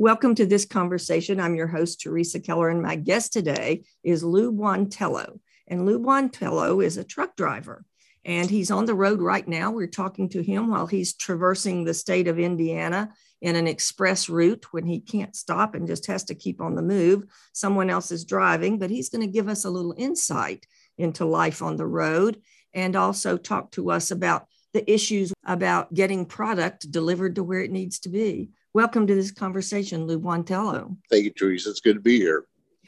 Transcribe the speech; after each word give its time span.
Welcome 0.00 0.36
to 0.36 0.46
this 0.46 0.64
conversation. 0.64 1.40
I'm 1.40 1.56
your 1.56 1.66
host, 1.66 2.00
Teresa 2.00 2.38
Keller, 2.38 2.68
and 2.68 2.80
my 2.80 2.94
guest 2.94 3.32
today 3.32 3.82
is 4.04 4.22
Lou 4.22 4.52
Buantello. 4.52 5.40
And 5.66 5.84
Lou 5.84 5.98
Buantello 5.98 6.84
is 6.84 6.96
a 6.96 7.02
truck 7.02 7.34
driver, 7.34 7.84
and 8.24 8.48
he's 8.48 8.70
on 8.70 8.84
the 8.84 8.94
road 8.94 9.20
right 9.20 9.46
now. 9.48 9.72
We're 9.72 9.88
talking 9.88 10.28
to 10.28 10.40
him 10.40 10.70
while 10.70 10.86
he's 10.86 11.16
traversing 11.16 11.82
the 11.82 11.94
state 11.94 12.28
of 12.28 12.38
Indiana 12.38 13.12
in 13.40 13.56
an 13.56 13.66
express 13.66 14.28
route 14.28 14.72
when 14.72 14.86
he 14.86 15.00
can't 15.00 15.34
stop 15.34 15.74
and 15.74 15.88
just 15.88 16.06
has 16.06 16.22
to 16.26 16.36
keep 16.36 16.60
on 16.60 16.76
the 16.76 16.82
move. 16.82 17.24
Someone 17.52 17.90
else 17.90 18.12
is 18.12 18.24
driving, 18.24 18.78
but 18.78 18.90
he's 18.90 19.08
going 19.08 19.26
to 19.26 19.32
give 19.32 19.48
us 19.48 19.64
a 19.64 19.70
little 19.70 19.96
insight 19.98 20.64
into 20.96 21.24
life 21.24 21.60
on 21.60 21.74
the 21.74 21.86
road 21.88 22.40
and 22.72 22.94
also 22.94 23.36
talk 23.36 23.72
to 23.72 23.90
us 23.90 24.12
about 24.12 24.46
the 24.74 24.88
issues 24.88 25.32
about 25.44 25.92
getting 25.92 26.24
product 26.24 26.88
delivered 26.88 27.34
to 27.34 27.42
where 27.42 27.62
it 27.62 27.72
needs 27.72 27.98
to 27.98 28.08
be. 28.08 28.50
Welcome 28.74 29.06
to 29.06 29.14
this 29.14 29.30
conversation, 29.30 30.06
Lou 30.06 30.20
Buantello. 30.20 30.94
Thank 31.10 31.24
you, 31.24 31.30
Teresa. 31.30 31.70
It's 31.70 31.80
good 31.80 31.94
to 31.94 32.00
be 32.00 32.18
here. 32.18 32.44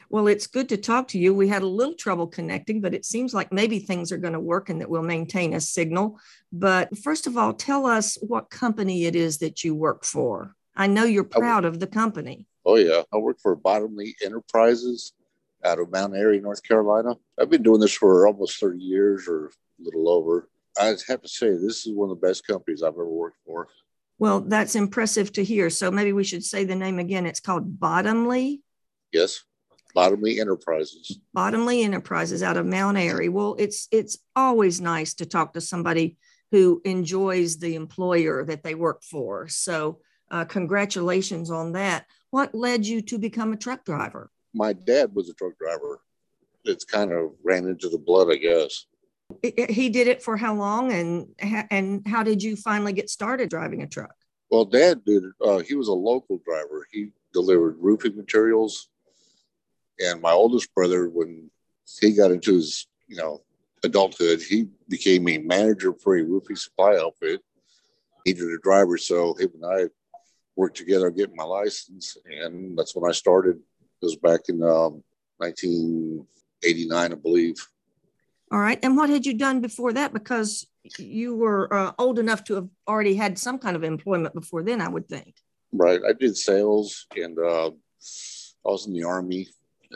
Well, 0.09 0.27
it's 0.27 0.45
good 0.45 0.69
to 0.69 0.77
talk 0.77 1.07
to 1.09 1.17
you. 1.17 1.33
We 1.33 1.47
had 1.47 1.63
a 1.63 1.67
little 1.67 1.95
trouble 1.95 2.27
connecting, 2.27 2.81
but 2.81 2.93
it 2.93 3.03
seems 3.03 3.33
like 3.33 3.51
maybe 3.51 3.79
things 3.79 4.11
are 4.11 4.19
going 4.19 4.33
to 4.33 4.39
work 4.39 4.69
and 4.69 4.79
that 4.79 4.89
we'll 4.91 5.01
maintain 5.01 5.55
a 5.55 5.59
signal. 5.59 6.19
But 6.51 6.95
first 6.99 7.25
of 7.25 7.35
all, 7.35 7.53
tell 7.53 7.87
us 7.87 8.19
what 8.21 8.51
company 8.51 9.05
it 9.05 9.15
is 9.15 9.39
that 9.39 9.63
you 9.63 9.73
work 9.73 10.05
for. 10.05 10.55
I 10.75 10.85
know 10.85 11.03
you're 11.03 11.23
proud 11.23 11.65
of 11.65 11.79
the 11.79 11.87
company. 11.87 12.45
Oh, 12.63 12.75
yeah. 12.75 13.01
I 13.11 13.17
work 13.17 13.39
for 13.41 13.55
Bottomley 13.55 14.15
Enterprises 14.23 15.13
out 15.65 15.79
of 15.79 15.91
Mount 15.91 16.15
Airy, 16.15 16.39
North 16.39 16.61
Carolina. 16.61 17.15
I've 17.39 17.49
been 17.49 17.63
doing 17.63 17.79
this 17.79 17.93
for 17.93 18.27
almost 18.27 18.59
30 18.59 18.77
years 18.77 19.27
or 19.27 19.47
a 19.47 19.83
little 19.83 20.09
over. 20.09 20.47
I 20.79 20.95
have 21.07 21.21
to 21.21 21.27
say, 21.27 21.49
this 21.49 21.87
is 21.87 21.93
one 21.93 22.11
of 22.11 22.21
the 22.21 22.27
best 22.27 22.45
companies 22.45 22.83
I've 22.83 22.93
ever 22.93 23.09
worked 23.09 23.39
for. 23.47 23.67
Well, 24.21 24.41
that's 24.41 24.75
impressive 24.75 25.33
to 25.33 25.43
hear. 25.43 25.71
So 25.71 25.89
maybe 25.89 26.13
we 26.13 26.23
should 26.23 26.43
say 26.43 26.63
the 26.63 26.75
name 26.75 26.99
again. 26.99 27.25
It's 27.25 27.39
called 27.39 27.79
Bottomley. 27.79 28.61
Yes. 29.11 29.39
Bottomley 29.95 30.39
Enterprises. 30.39 31.17
Bottomley 31.33 31.81
Enterprises 31.81 32.43
out 32.43 32.55
of 32.55 32.67
Mount 32.67 32.99
Airy. 32.99 33.29
Well, 33.29 33.55
it's 33.57 33.87
it's 33.89 34.19
always 34.35 34.79
nice 34.79 35.15
to 35.15 35.25
talk 35.25 35.53
to 35.53 35.61
somebody 35.61 36.17
who 36.51 36.83
enjoys 36.85 37.57
the 37.57 37.73
employer 37.73 38.45
that 38.45 38.61
they 38.61 38.75
work 38.75 39.01
for. 39.01 39.47
So, 39.47 40.01
uh, 40.29 40.45
congratulations 40.45 41.49
on 41.49 41.71
that. 41.71 42.05
What 42.29 42.53
led 42.53 42.85
you 42.85 43.01
to 43.01 43.17
become 43.17 43.53
a 43.53 43.57
truck 43.57 43.85
driver? 43.85 44.29
My 44.53 44.73
dad 44.73 45.15
was 45.15 45.29
a 45.29 45.33
truck 45.33 45.57
driver. 45.57 45.99
It's 46.63 46.85
kind 46.85 47.11
of 47.11 47.31
ran 47.43 47.65
into 47.65 47.89
the 47.89 47.97
blood, 47.97 48.27
I 48.31 48.35
guess. 48.35 48.85
He 49.41 49.89
did 49.89 50.07
it 50.07 50.21
for 50.21 50.37
how 50.37 50.55
long, 50.55 50.91
and 50.91 51.27
and 51.69 52.07
how 52.07 52.23
did 52.23 52.43
you 52.43 52.55
finally 52.55 52.93
get 52.93 53.09
started 53.09 53.49
driving 53.49 53.81
a 53.81 53.87
truck? 53.87 54.15
Well, 54.51 54.65
Dad 54.65 55.03
did. 55.05 55.23
Uh, 55.43 55.59
he 55.59 55.75
was 55.75 55.87
a 55.87 55.93
local 55.93 56.41
driver. 56.45 56.85
He 56.91 57.11
delivered 57.33 57.77
roofing 57.79 58.15
materials 58.17 58.89
and 60.01 60.21
my 60.21 60.31
oldest 60.31 60.73
brother, 60.73 61.09
when 61.09 61.49
he 61.99 62.13
got 62.13 62.31
into 62.31 62.55
his, 62.55 62.87
you 63.07 63.15
know, 63.15 63.41
adulthood, 63.83 64.41
he 64.41 64.67
became 64.89 65.27
a 65.27 65.37
manager 65.37 65.93
for 65.93 66.17
a 66.17 66.23
roofing 66.23 66.55
supply 66.55 66.97
outfit. 66.97 67.41
He 68.25 68.33
did 68.33 68.51
a 68.51 68.57
driver, 68.59 68.97
so 68.97 69.33
him 69.35 69.51
and 69.61 69.65
I 69.65 69.89
worked 70.55 70.77
together 70.77 71.09
getting 71.11 71.35
my 71.35 71.43
license, 71.43 72.17
and 72.25 72.77
that's 72.77 72.95
when 72.95 73.09
I 73.09 73.13
started. 73.13 73.57
It 73.57 74.05
was 74.05 74.15
back 74.15 74.41
in 74.49 74.61
um, 74.63 75.03
1989, 75.37 77.11
I 77.11 77.15
believe. 77.15 77.55
All 78.51 78.59
right. 78.59 78.79
And 78.83 78.97
what 78.97 79.09
had 79.09 79.25
you 79.25 79.37
done 79.37 79.61
before 79.61 79.93
that? 79.93 80.13
Because 80.13 80.67
you 80.97 81.35
were 81.35 81.73
uh, 81.73 81.93
old 81.97 82.19
enough 82.19 82.43
to 82.45 82.55
have 82.55 82.67
already 82.87 83.15
had 83.15 83.39
some 83.39 83.57
kind 83.57 83.75
of 83.77 83.83
employment 83.83 84.33
before 84.33 84.61
then, 84.61 84.81
I 84.81 84.89
would 84.89 85.07
think. 85.07 85.35
Right. 85.71 86.01
I 86.07 86.11
did 86.11 86.35
sales 86.35 87.05
and 87.15 87.39
uh, 87.39 87.67
I 87.67 88.69
was 88.69 88.87
in 88.87 88.93
the 88.93 89.03
Army 89.03 89.47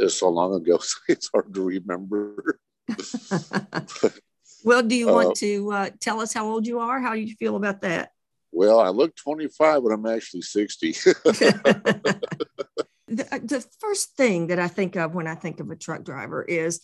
so 0.08 0.30
long 0.30 0.53
ago, 0.53 0.78
so 0.81 0.98
it's 1.09 1.30
hard 1.33 1.53
to 1.53 1.61
remember. 1.61 2.59
well, 4.64 4.83
do 4.83 4.95
you 4.95 5.08
want 5.08 5.30
uh, 5.30 5.33
to 5.36 5.71
uh, 5.71 5.89
tell 5.99 6.21
us 6.21 6.33
how 6.33 6.48
old 6.48 6.65
you 6.65 6.80
are? 6.80 7.02
How 7.02 7.14
do 7.14 7.20
you 7.20 7.36
feel 7.36 7.55
about 7.58 7.82
that? 7.82 8.11
Well, 8.52 8.80
I 8.80 8.88
look 8.89 9.15
25, 9.17 9.83
but 9.83 9.92
I'm 9.92 10.05
actually 10.05 10.44
60. 10.44 10.92
the, 10.94 12.21
the 13.08 13.65
first 13.80 14.15
thing 14.15 14.48
that 14.48 14.60
I 14.60 14.70
think 14.70 14.95
of 14.95 15.14
when 15.14 15.27
I 15.27 15.36
think 15.36 15.60
of 15.60 15.70
a 15.71 15.76
truck 15.76 16.05
driver 16.05 16.42
is 16.42 16.80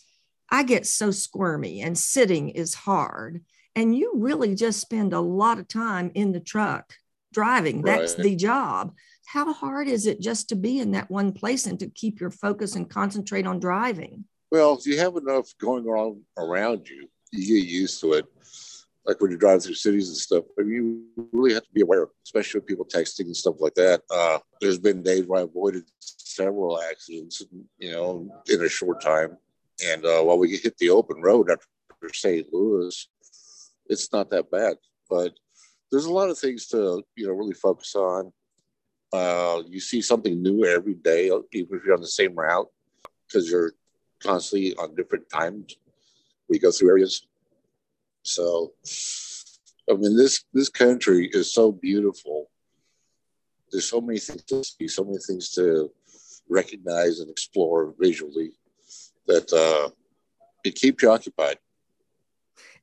I 0.52 0.62
get 0.62 0.86
so 0.86 1.10
squirmy 1.10 1.82
and 1.82 1.98
sitting 1.98 2.50
is 2.50 2.74
hard. 2.74 3.44
And 3.74 3.96
you 3.96 4.12
really 4.14 4.54
just 4.54 4.80
spend 4.80 5.12
a 5.12 5.20
lot 5.20 5.58
of 5.58 5.66
time 5.66 6.12
in 6.14 6.30
the 6.30 6.40
truck 6.40 6.94
driving. 7.32 7.82
That's 7.82 8.14
right. 8.16 8.22
the 8.22 8.36
job 8.36 8.92
how 9.32 9.50
hard 9.50 9.88
is 9.88 10.06
it 10.06 10.20
just 10.20 10.50
to 10.50 10.54
be 10.54 10.78
in 10.78 10.90
that 10.90 11.10
one 11.10 11.32
place 11.32 11.66
and 11.66 11.80
to 11.80 11.88
keep 11.88 12.20
your 12.20 12.30
focus 12.30 12.76
and 12.76 12.90
concentrate 12.90 13.46
on 13.46 13.58
driving? 13.58 14.26
Well, 14.50 14.78
you 14.84 14.98
have 14.98 15.16
enough 15.16 15.48
going 15.58 15.86
on 15.86 16.20
around 16.36 16.86
you, 16.86 17.08
you 17.30 17.60
get 17.60 17.68
used 17.70 17.98
to 18.02 18.12
it. 18.12 18.26
Like 19.06 19.20
when 19.22 19.30
you 19.30 19.38
drive 19.38 19.64
through 19.64 19.74
cities 19.74 20.08
and 20.08 20.16
stuff, 20.18 20.44
I 20.60 20.62
mean, 20.62 21.06
you 21.16 21.28
really 21.32 21.54
have 21.54 21.64
to 21.64 21.72
be 21.72 21.80
aware, 21.80 22.06
especially 22.24 22.60
with 22.60 22.68
people 22.68 22.84
texting 22.84 23.24
and 23.24 23.36
stuff 23.36 23.56
like 23.58 23.74
that. 23.74 24.02
Uh, 24.10 24.38
there's 24.60 24.78
been 24.78 25.02
days 25.02 25.26
where 25.26 25.40
I 25.40 25.44
avoided 25.44 25.84
several 25.98 26.78
accidents, 26.80 27.42
you 27.78 27.90
know, 27.90 28.28
in 28.48 28.62
a 28.62 28.68
short 28.68 29.00
time. 29.00 29.38
And 29.84 30.04
uh, 30.04 30.22
while 30.22 30.38
we 30.38 30.56
hit 30.56 30.76
the 30.78 30.90
open 30.90 31.20
road 31.20 31.50
after 31.50 32.14
St. 32.14 32.46
Louis, 32.52 33.08
it's 33.86 34.12
not 34.12 34.30
that 34.30 34.50
bad. 34.50 34.76
But 35.10 35.32
there's 35.90 36.04
a 36.04 36.12
lot 36.12 36.30
of 36.30 36.38
things 36.38 36.68
to, 36.68 37.02
you 37.16 37.26
know, 37.26 37.32
really 37.32 37.54
focus 37.54 37.94
on 37.94 38.32
uh, 39.12 39.62
you 39.68 39.78
see 39.80 40.00
something 40.00 40.42
new 40.42 40.64
every 40.64 40.94
day, 40.94 41.26
even 41.52 41.76
if 41.76 41.84
you're 41.84 41.94
on 41.94 42.00
the 42.00 42.06
same 42.06 42.34
route, 42.34 42.68
because 43.26 43.50
you're 43.50 43.72
constantly 44.22 44.74
on 44.76 44.94
different 44.94 45.28
times. 45.28 45.76
We 46.48 46.58
go 46.58 46.70
through 46.70 46.90
areas. 46.90 47.26
So, 48.22 48.72
I 49.90 49.94
mean, 49.94 50.16
this 50.16 50.44
this 50.52 50.68
country 50.68 51.28
is 51.32 51.52
so 51.52 51.72
beautiful. 51.72 52.48
There's 53.70 53.88
so 53.88 54.00
many 54.00 54.18
things 54.18 54.44
to 54.44 54.64
see, 54.64 54.88
so 54.88 55.04
many 55.04 55.18
things 55.18 55.50
to 55.52 55.90
recognize 56.48 57.20
and 57.20 57.30
explore 57.30 57.94
visually 57.98 58.52
that 59.26 59.52
uh, 59.52 59.90
it 60.64 60.74
keeps 60.74 61.02
you 61.02 61.10
occupied 61.10 61.58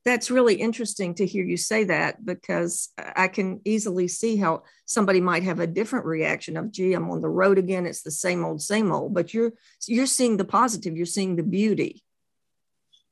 that's 0.05 0.31
really 0.31 0.55
interesting 0.55 1.13
to 1.15 1.25
hear 1.25 1.43
you 1.43 1.57
say 1.57 1.83
that 1.83 2.25
because 2.25 2.89
I 2.97 3.27
can 3.27 3.61
easily 3.65 4.07
see 4.07 4.37
how 4.37 4.63
somebody 4.85 5.19
might 5.19 5.43
have 5.43 5.59
a 5.59 5.67
different 5.67 6.05
reaction 6.05 6.55
of, 6.55 6.71
gee, 6.71 6.93
I'm 6.93 7.09
on 7.09 7.21
the 7.21 7.29
road 7.29 7.57
again. 7.57 7.85
It's 7.85 8.01
the 8.01 8.11
same 8.11 8.45
old, 8.45 8.61
same 8.61 8.91
old. 8.91 9.13
But 9.13 9.33
you're 9.33 9.51
you're 9.87 10.05
seeing 10.05 10.37
the 10.37 10.45
positive. 10.45 10.95
You're 10.95 11.05
seeing 11.05 11.35
the 11.35 11.43
beauty. 11.43 12.03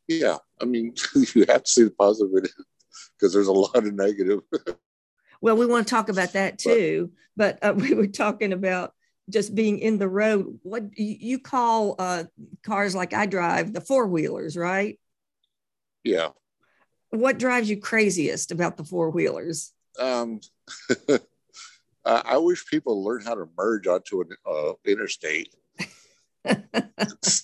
Yeah, 0.08 0.38
I 0.62 0.66
mean, 0.66 0.94
you 1.36 1.46
have 1.50 1.64
to 1.64 1.72
see 1.72 1.84
the 1.84 1.92
positive 1.92 2.32
because 3.20 3.34
there's 3.34 3.48
a 3.48 3.54
lot 3.54 3.76
of 3.76 3.94
negative. 3.94 4.40
well, 5.42 5.58
we 5.58 5.66
want 5.66 5.88
to 5.88 5.92
talk 5.92 6.08
about 6.08 6.34
that 6.34 6.58
too. 6.58 7.12
But, 7.36 7.60
but 7.62 7.70
uh, 7.70 7.74
we 7.78 7.94
were 7.94 8.08
talking 8.08 8.54
about 8.54 8.94
just 9.30 9.54
being 9.54 9.80
in 9.80 9.98
the 9.98 10.08
road. 10.08 10.60
What 10.64 10.98
you 10.98 11.40
call 11.40 11.96
uh, 12.00 12.26
cars 12.64 12.96
like 12.96 13.14
I 13.14 13.26
drive 13.26 13.74
the 13.74 13.82
four 13.82 14.08
wheelers, 14.08 14.56
right? 14.56 15.00
Yeah 16.04 16.30
what 17.10 17.40
drives 17.40 17.70
you 17.70 17.78
craziest 17.78 18.52
about 18.52 18.78
the 18.78 18.84
four 18.84 19.10
wheelers? 19.10 19.74
Um, 20.00 20.42
I 22.06 22.38
wish 22.38 22.66
people 22.68 23.04
learn 23.04 23.22
how 23.22 23.36
to 23.36 23.50
merge 23.58 23.88
onto 23.88 24.22
an 24.22 24.30
uh, 24.50 24.74
interstate. 24.86 25.54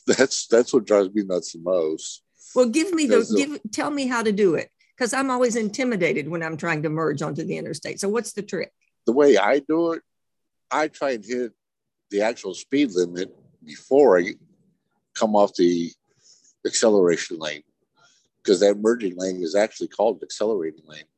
that's 0.07 0.47
that's 0.47 0.73
what 0.73 0.85
drives 0.85 1.13
me 1.13 1.23
nuts 1.23 1.51
the 1.51 1.59
most. 1.59 2.23
Well, 2.55 2.69
give 2.69 2.93
me 2.93 3.07
the 3.07 3.25
give. 3.35 3.59
Tell 3.71 3.91
me 3.91 4.07
how 4.07 4.23
to 4.23 4.31
do 4.31 4.55
it 4.55 4.69
because 4.95 5.13
I'm 5.13 5.29
always 5.29 5.57
intimidated 5.57 6.29
when 6.29 6.41
I'm 6.41 6.55
trying 6.55 6.83
to 6.83 6.89
merge 6.89 7.21
onto 7.21 7.43
the 7.43 7.57
interstate. 7.57 7.99
So, 7.99 8.07
what's 8.07 8.31
the 8.31 8.41
trick? 8.41 8.71
The 9.05 9.11
way 9.11 9.37
I 9.37 9.59
do 9.59 9.93
it, 9.93 10.01
I 10.71 10.87
try 10.87 11.11
and 11.11 11.25
hit 11.25 11.51
the 12.13 12.21
actual 12.21 12.53
speed 12.53 12.91
limit 12.91 13.35
before 13.65 14.19
I 14.19 14.35
come 15.15 15.35
off 15.35 15.55
the 15.55 15.91
acceleration 16.63 17.39
lane 17.39 17.63
because 18.37 18.59
that 18.59 18.79
merging 18.79 19.15
lane 19.17 19.41
is 19.41 19.55
actually 19.55 19.87
called 19.87 20.21
accelerating 20.21 20.83
lane. 20.85 21.09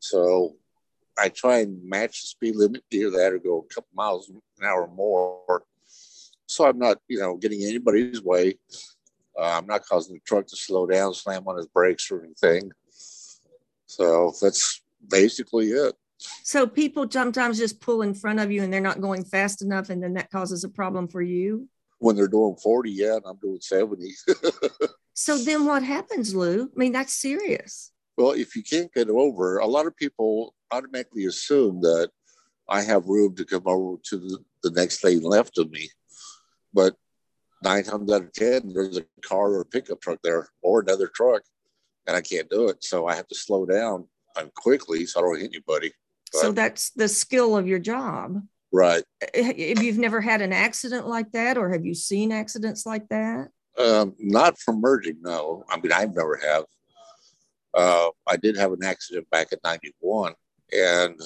So 0.00 0.56
I 1.16 1.28
try 1.28 1.60
and 1.60 1.88
match 1.88 2.22
the 2.22 2.26
speed 2.26 2.56
limit 2.56 2.82
near 2.92 3.08
that 3.10 3.32
or 3.32 3.38
go 3.38 3.60
a 3.60 3.72
couple 3.72 3.90
miles 3.94 4.28
an 4.28 4.42
hour 4.64 4.88
more. 4.88 5.62
So 6.46 6.66
I'm 6.66 6.78
not, 6.78 6.98
you 7.06 7.20
know, 7.20 7.36
getting 7.36 7.62
anybody's 7.62 8.20
way. 8.20 8.58
Uh, 9.38 9.58
I'm 9.58 9.66
not 9.66 9.86
causing 9.86 10.14
the 10.14 10.20
truck 10.26 10.48
to 10.48 10.56
slow 10.56 10.86
down, 10.86 11.14
slam 11.14 11.46
on 11.46 11.56
his 11.56 11.68
brakes 11.68 12.10
or 12.10 12.24
anything. 12.24 12.72
So 13.86 14.32
that's 14.42 14.82
basically 15.08 15.68
it. 15.68 15.94
So 16.42 16.66
people 16.66 17.06
sometimes 17.10 17.58
just 17.58 17.80
pull 17.80 18.02
in 18.02 18.14
front 18.14 18.40
of 18.40 18.50
you 18.50 18.62
and 18.62 18.72
they're 18.72 18.80
not 18.80 19.00
going 19.00 19.24
fast 19.24 19.62
enough, 19.62 19.90
and 19.90 20.02
then 20.02 20.14
that 20.14 20.30
causes 20.30 20.64
a 20.64 20.68
problem 20.68 21.08
for 21.08 21.22
you. 21.22 21.68
When 21.98 22.16
they're 22.16 22.28
doing 22.28 22.56
40, 22.56 22.90
yeah, 22.90 23.16
and 23.16 23.24
I'm 23.26 23.38
doing 23.38 23.60
70. 23.60 24.12
So 25.14 25.38
then 25.38 25.64
what 25.64 25.84
happens, 25.84 26.34
Lou? 26.34 26.64
I 26.64 26.66
mean, 26.76 26.92
that's 26.92 27.14
serious. 27.14 27.92
Well, 28.16 28.32
if 28.32 28.54
you 28.56 28.62
can't 28.62 28.92
get 28.92 29.08
over, 29.08 29.58
a 29.58 29.66
lot 29.66 29.86
of 29.86 29.96
people 29.96 30.54
automatically 30.72 31.26
assume 31.26 31.80
that 31.82 32.10
I 32.68 32.82
have 32.82 33.06
room 33.06 33.34
to 33.36 33.44
come 33.44 33.62
over 33.66 33.96
to 34.10 34.16
the, 34.18 34.38
the 34.64 34.70
next 34.72 35.04
lane 35.04 35.22
left 35.22 35.58
of 35.58 35.70
me. 35.70 35.88
But 36.72 36.96
nine 37.62 37.84
times 37.84 38.12
out 38.12 38.22
of 38.22 38.32
10, 38.32 38.72
there's 38.74 38.98
a 38.98 39.04
car 39.22 39.52
or 39.52 39.60
a 39.60 39.64
pickup 39.64 40.00
truck 40.00 40.18
there 40.24 40.48
or 40.62 40.80
another 40.80 41.06
truck, 41.06 41.42
and 42.08 42.16
I 42.16 42.20
can't 42.20 42.50
do 42.50 42.68
it. 42.68 42.82
So 42.82 43.06
I 43.06 43.14
have 43.14 43.28
to 43.28 43.36
slow 43.36 43.66
down 43.66 44.08
and 44.36 44.52
quickly 44.54 45.06
so 45.06 45.20
I 45.20 45.22
don't 45.22 45.40
hit 45.40 45.50
anybody. 45.54 45.92
But, 46.34 46.40
so 46.40 46.52
that's 46.52 46.90
the 46.90 47.08
skill 47.08 47.56
of 47.56 47.66
your 47.66 47.78
job. 47.78 48.42
Right. 48.72 49.04
If 49.32 49.82
you've 49.82 49.98
never 49.98 50.20
had 50.20 50.42
an 50.42 50.52
accident 50.52 51.06
like 51.06 51.30
that, 51.32 51.56
or 51.56 51.70
have 51.72 51.86
you 51.86 51.94
seen 51.94 52.32
accidents 52.32 52.84
like 52.84 53.08
that? 53.08 53.48
Um, 53.78 54.14
not 54.18 54.58
from 54.58 54.80
merging, 54.80 55.18
no. 55.22 55.64
I 55.68 55.80
mean, 55.80 55.92
I've 55.92 56.14
never 56.14 56.36
have. 56.36 56.64
Uh, 57.72 58.08
I 58.26 58.36
did 58.36 58.56
have 58.56 58.72
an 58.72 58.84
accident 58.84 59.30
back 59.30 59.52
in 59.52 59.58
91, 59.64 60.34
and 60.72 61.20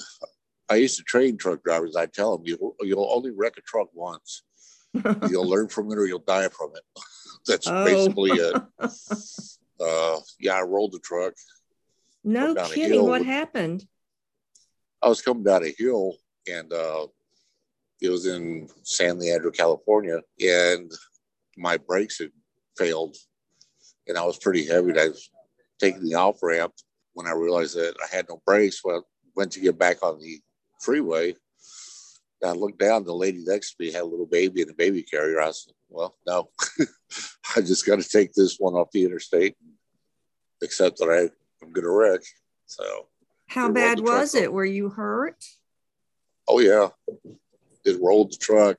I 0.69 0.75
used 0.75 0.97
to 0.97 1.03
train 1.03 1.37
truck 1.37 1.63
drivers. 1.63 1.95
I 1.95 2.05
tell 2.05 2.37
them, 2.37 2.45
you, 2.45 2.75
you'll 2.81 3.11
only 3.11 3.31
wreck 3.31 3.53
a 3.57 3.61
truck 3.61 3.89
once. 3.93 4.43
you'll 5.29 5.47
learn 5.47 5.69
from 5.69 5.91
it 5.91 5.97
or 5.97 6.05
you'll 6.05 6.19
die 6.19 6.49
from 6.49 6.71
it. 6.75 6.83
That's 7.47 7.67
oh. 7.67 7.85
basically 7.85 8.31
it. 8.31 8.61
Uh, 9.81 10.19
yeah, 10.41 10.55
I 10.55 10.61
rolled 10.61 10.91
the 10.91 10.99
truck. 10.99 11.33
No 12.25 12.53
kidding. 12.53 13.07
What 13.07 13.25
happened? 13.25 13.85
I 15.09 15.17
was 15.17 15.23
coming 15.23 15.43
down 15.43 15.63
a 15.63 15.73
hill 15.75 16.13
and 16.47 16.71
uh, 16.71 17.07
it 17.99 18.09
was 18.09 18.27
in 18.27 18.69
San 18.83 19.17
Leandro, 19.17 19.49
California, 19.49 20.19
and 20.39 20.91
my 21.57 21.77
brakes 21.77 22.19
had 22.19 22.29
failed. 22.77 23.17
And 24.07 24.19
I 24.19 24.23
was 24.23 24.37
pretty 24.37 24.67
heavy. 24.67 24.91
I 24.99 25.07
was 25.07 25.31
taking 25.79 26.03
the 26.03 26.13
off 26.13 26.43
ramp 26.43 26.73
when 27.13 27.25
I 27.25 27.31
realized 27.31 27.75
that 27.75 27.95
I 28.03 28.15
had 28.15 28.27
no 28.29 28.39
brakes. 28.45 28.81
Well, 28.83 29.03
went 29.35 29.51
to 29.53 29.59
get 29.59 29.79
back 29.79 30.03
on 30.03 30.19
the 30.19 30.39
freeway. 30.79 31.33
I 32.45 32.51
looked 32.51 32.77
down, 32.77 33.03
the 33.03 33.11
lady 33.11 33.43
next 33.43 33.71
to 33.71 33.83
me 33.83 33.91
had 33.91 34.03
a 34.03 34.05
little 34.05 34.27
baby 34.27 34.61
in 34.61 34.69
a 34.69 34.75
baby 34.75 35.01
carrier. 35.01 35.41
I 35.41 35.49
said, 35.49 35.73
Well, 35.89 36.17
no, 36.27 36.51
I 37.55 37.61
just 37.61 37.83
got 37.87 37.99
to 37.99 38.07
take 38.07 38.33
this 38.33 38.57
one 38.59 38.75
off 38.75 38.91
the 38.91 39.05
interstate, 39.05 39.57
except 40.61 40.99
that 40.99 41.09
I, 41.09 41.31
I'm 41.65 41.73
going 41.73 41.85
to 41.85 41.89
wreck. 41.89 42.21
So, 42.67 43.07
how 43.49 43.71
bad 43.71 43.99
was 43.99 44.35
it? 44.35 44.53
Were 44.53 44.65
you 44.65 44.89
hurt? 44.89 45.43
Oh, 46.47 46.59
yeah. 46.59 46.89
It 47.85 47.99
rolled 48.01 48.31
the 48.31 48.37
truck. 48.37 48.77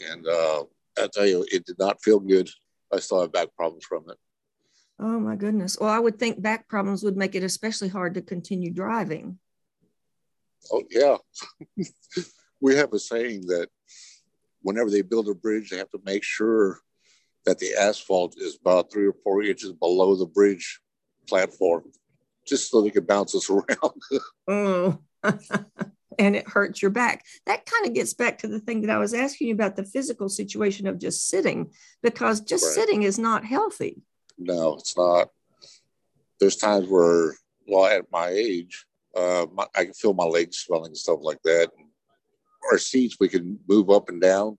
And 0.00 0.26
uh, 0.26 0.64
I 0.98 1.08
tell 1.12 1.26
you, 1.26 1.46
it 1.50 1.64
did 1.64 1.78
not 1.78 2.02
feel 2.02 2.20
good. 2.20 2.48
I 2.92 2.98
still 2.98 3.22
have 3.22 3.32
back 3.32 3.48
problems 3.56 3.84
from 3.84 4.04
it. 4.08 4.16
Oh, 4.98 5.18
my 5.18 5.36
goodness. 5.36 5.78
Well, 5.80 5.90
I 5.90 5.98
would 5.98 6.18
think 6.18 6.42
back 6.42 6.68
problems 6.68 7.02
would 7.02 7.16
make 7.16 7.34
it 7.34 7.42
especially 7.42 7.88
hard 7.88 8.14
to 8.14 8.22
continue 8.22 8.70
driving. 8.70 9.38
Oh, 10.70 10.82
yeah. 10.90 11.16
we 12.60 12.76
have 12.76 12.92
a 12.92 12.98
saying 12.98 13.46
that 13.46 13.68
whenever 14.60 14.90
they 14.90 15.02
build 15.02 15.28
a 15.28 15.34
bridge, 15.34 15.70
they 15.70 15.78
have 15.78 15.90
to 15.90 16.00
make 16.04 16.22
sure 16.22 16.80
that 17.46 17.58
the 17.58 17.74
asphalt 17.74 18.34
is 18.36 18.58
about 18.60 18.92
three 18.92 19.06
or 19.06 19.14
four 19.24 19.42
inches 19.42 19.72
below 19.72 20.14
the 20.14 20.26
bridge 20.26 20.80
platform, 21.26 21.84
just 22.50 22.70
so 22.70 22.82
they 22.82 22.90
can 22.90 23.04
bounce 23.04 23.34
us 23.34 23.48
around. 23.50 24.02
oh, 24.48 24.98
and 26.18 26.36
it 26.36 26.48
hurts 26.48 26.82
your 26.82 26.90
back. 26.90 27.24
That 27.46 27.64
kind 27.64 27.86
of 27.86 27.94
gets 27.94 28.12
back 28.12 28.38
to 28.38 28.48
the 28.48 28.60
thing 28.60 28.82
that 28.82 28.90
I 28.90 28.98
was 28.98 29.14
asking 29.14 29.48
you 29.48 29.54
about 29.54 29.76
the 29.76 29.84
physical 29.84 30.28
situation 30.28 30.86
of 30.86 30.98
just 30.98 31.28
sitting, 31.28 31.70
because 32.02 32.40
just 32.40 32.64
right. 32.64 32.74
sitting 32.74 33.04
is 33.04 33.18
not 33.18 33.44
healthy. 33.44 34.02
No, 34.36 34.74
it's 34.74 34.96
not. 34.96 35.30
There's 36.40 36.56
times 36.56 36.88
where, 36.88 37.34
well, 37.66 37.86
at 37.86 38.10
my 38.10 38.28
age, 38.28 38.84
uh, 39.16 39.46
my, 39.52 39.66
I 39.74 39.84
can 39.84 39.94
feel 39.94 40.14
my 40.14 40.24
legs 40.24 40.58
swelling 40.58 40.88
and 40.88 40.96
stuff 40.96 41.20
like 41.22 41.40
that. 41.44 41.70
Our 42.70 42.78
seats, 42.78 43.16
we 43.20 43.28
can 43.28 43.58
move 43.68 43.90
up 43.90 44.08
and 44.08 44.20
down. 44.20 44.58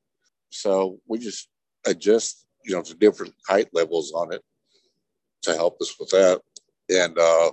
So 0.50 1.00
we 1.08 1.20
just 1.20 1.50
adjust, 1.86 2.46
you 2.66 2.76
know, 2.76 2.82
to 2.82 2.94
different 2.94 3.34
height 3.48 3.70
levels 3.74 4.12
on 4.14 4.34
it 4.34 4.42
to 5.44 5.56
help 5.56 5.78
us 5.82 5.96
with 6.00 6.10
that. 6.10 6.42
And 6.92 7.18
uh, 7.18 7.52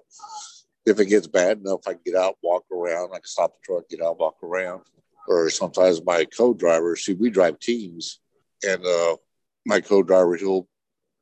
if 0.86 0.98
it 0.98 1.06
gets 1.06 1.26
bad 1.26 1.58
enough, 1.58 1.80
I 1.86 1.92
can 1.92 2.02
get 2.04 2.16
out, 2.16 2.36
walk 2.42 2.64
around. 2.72 3.10
I 3.12 3.18
can 3.18 3.24
stop 3.24 3.52
the 3.54 3.60
truck, 3.64 3.88
get 3.88 4.02
out, 4.02 4.18
walk 4.18 4.42
around. 4.42 4.82
Or 5.28 5.50
sometimes 5.50 6.04
my 6.04 6.24
co-driver, 6.24 6.96
see, 6.96 7.14
we 7.14 7.30
drive 7.30 7.58
teams, 7.60 8.20
and 8.66 8.84
uh, 8.84 9.16
my 9.66 9.80
co-driver, 9.80 10.36
he'll 10.36 10.66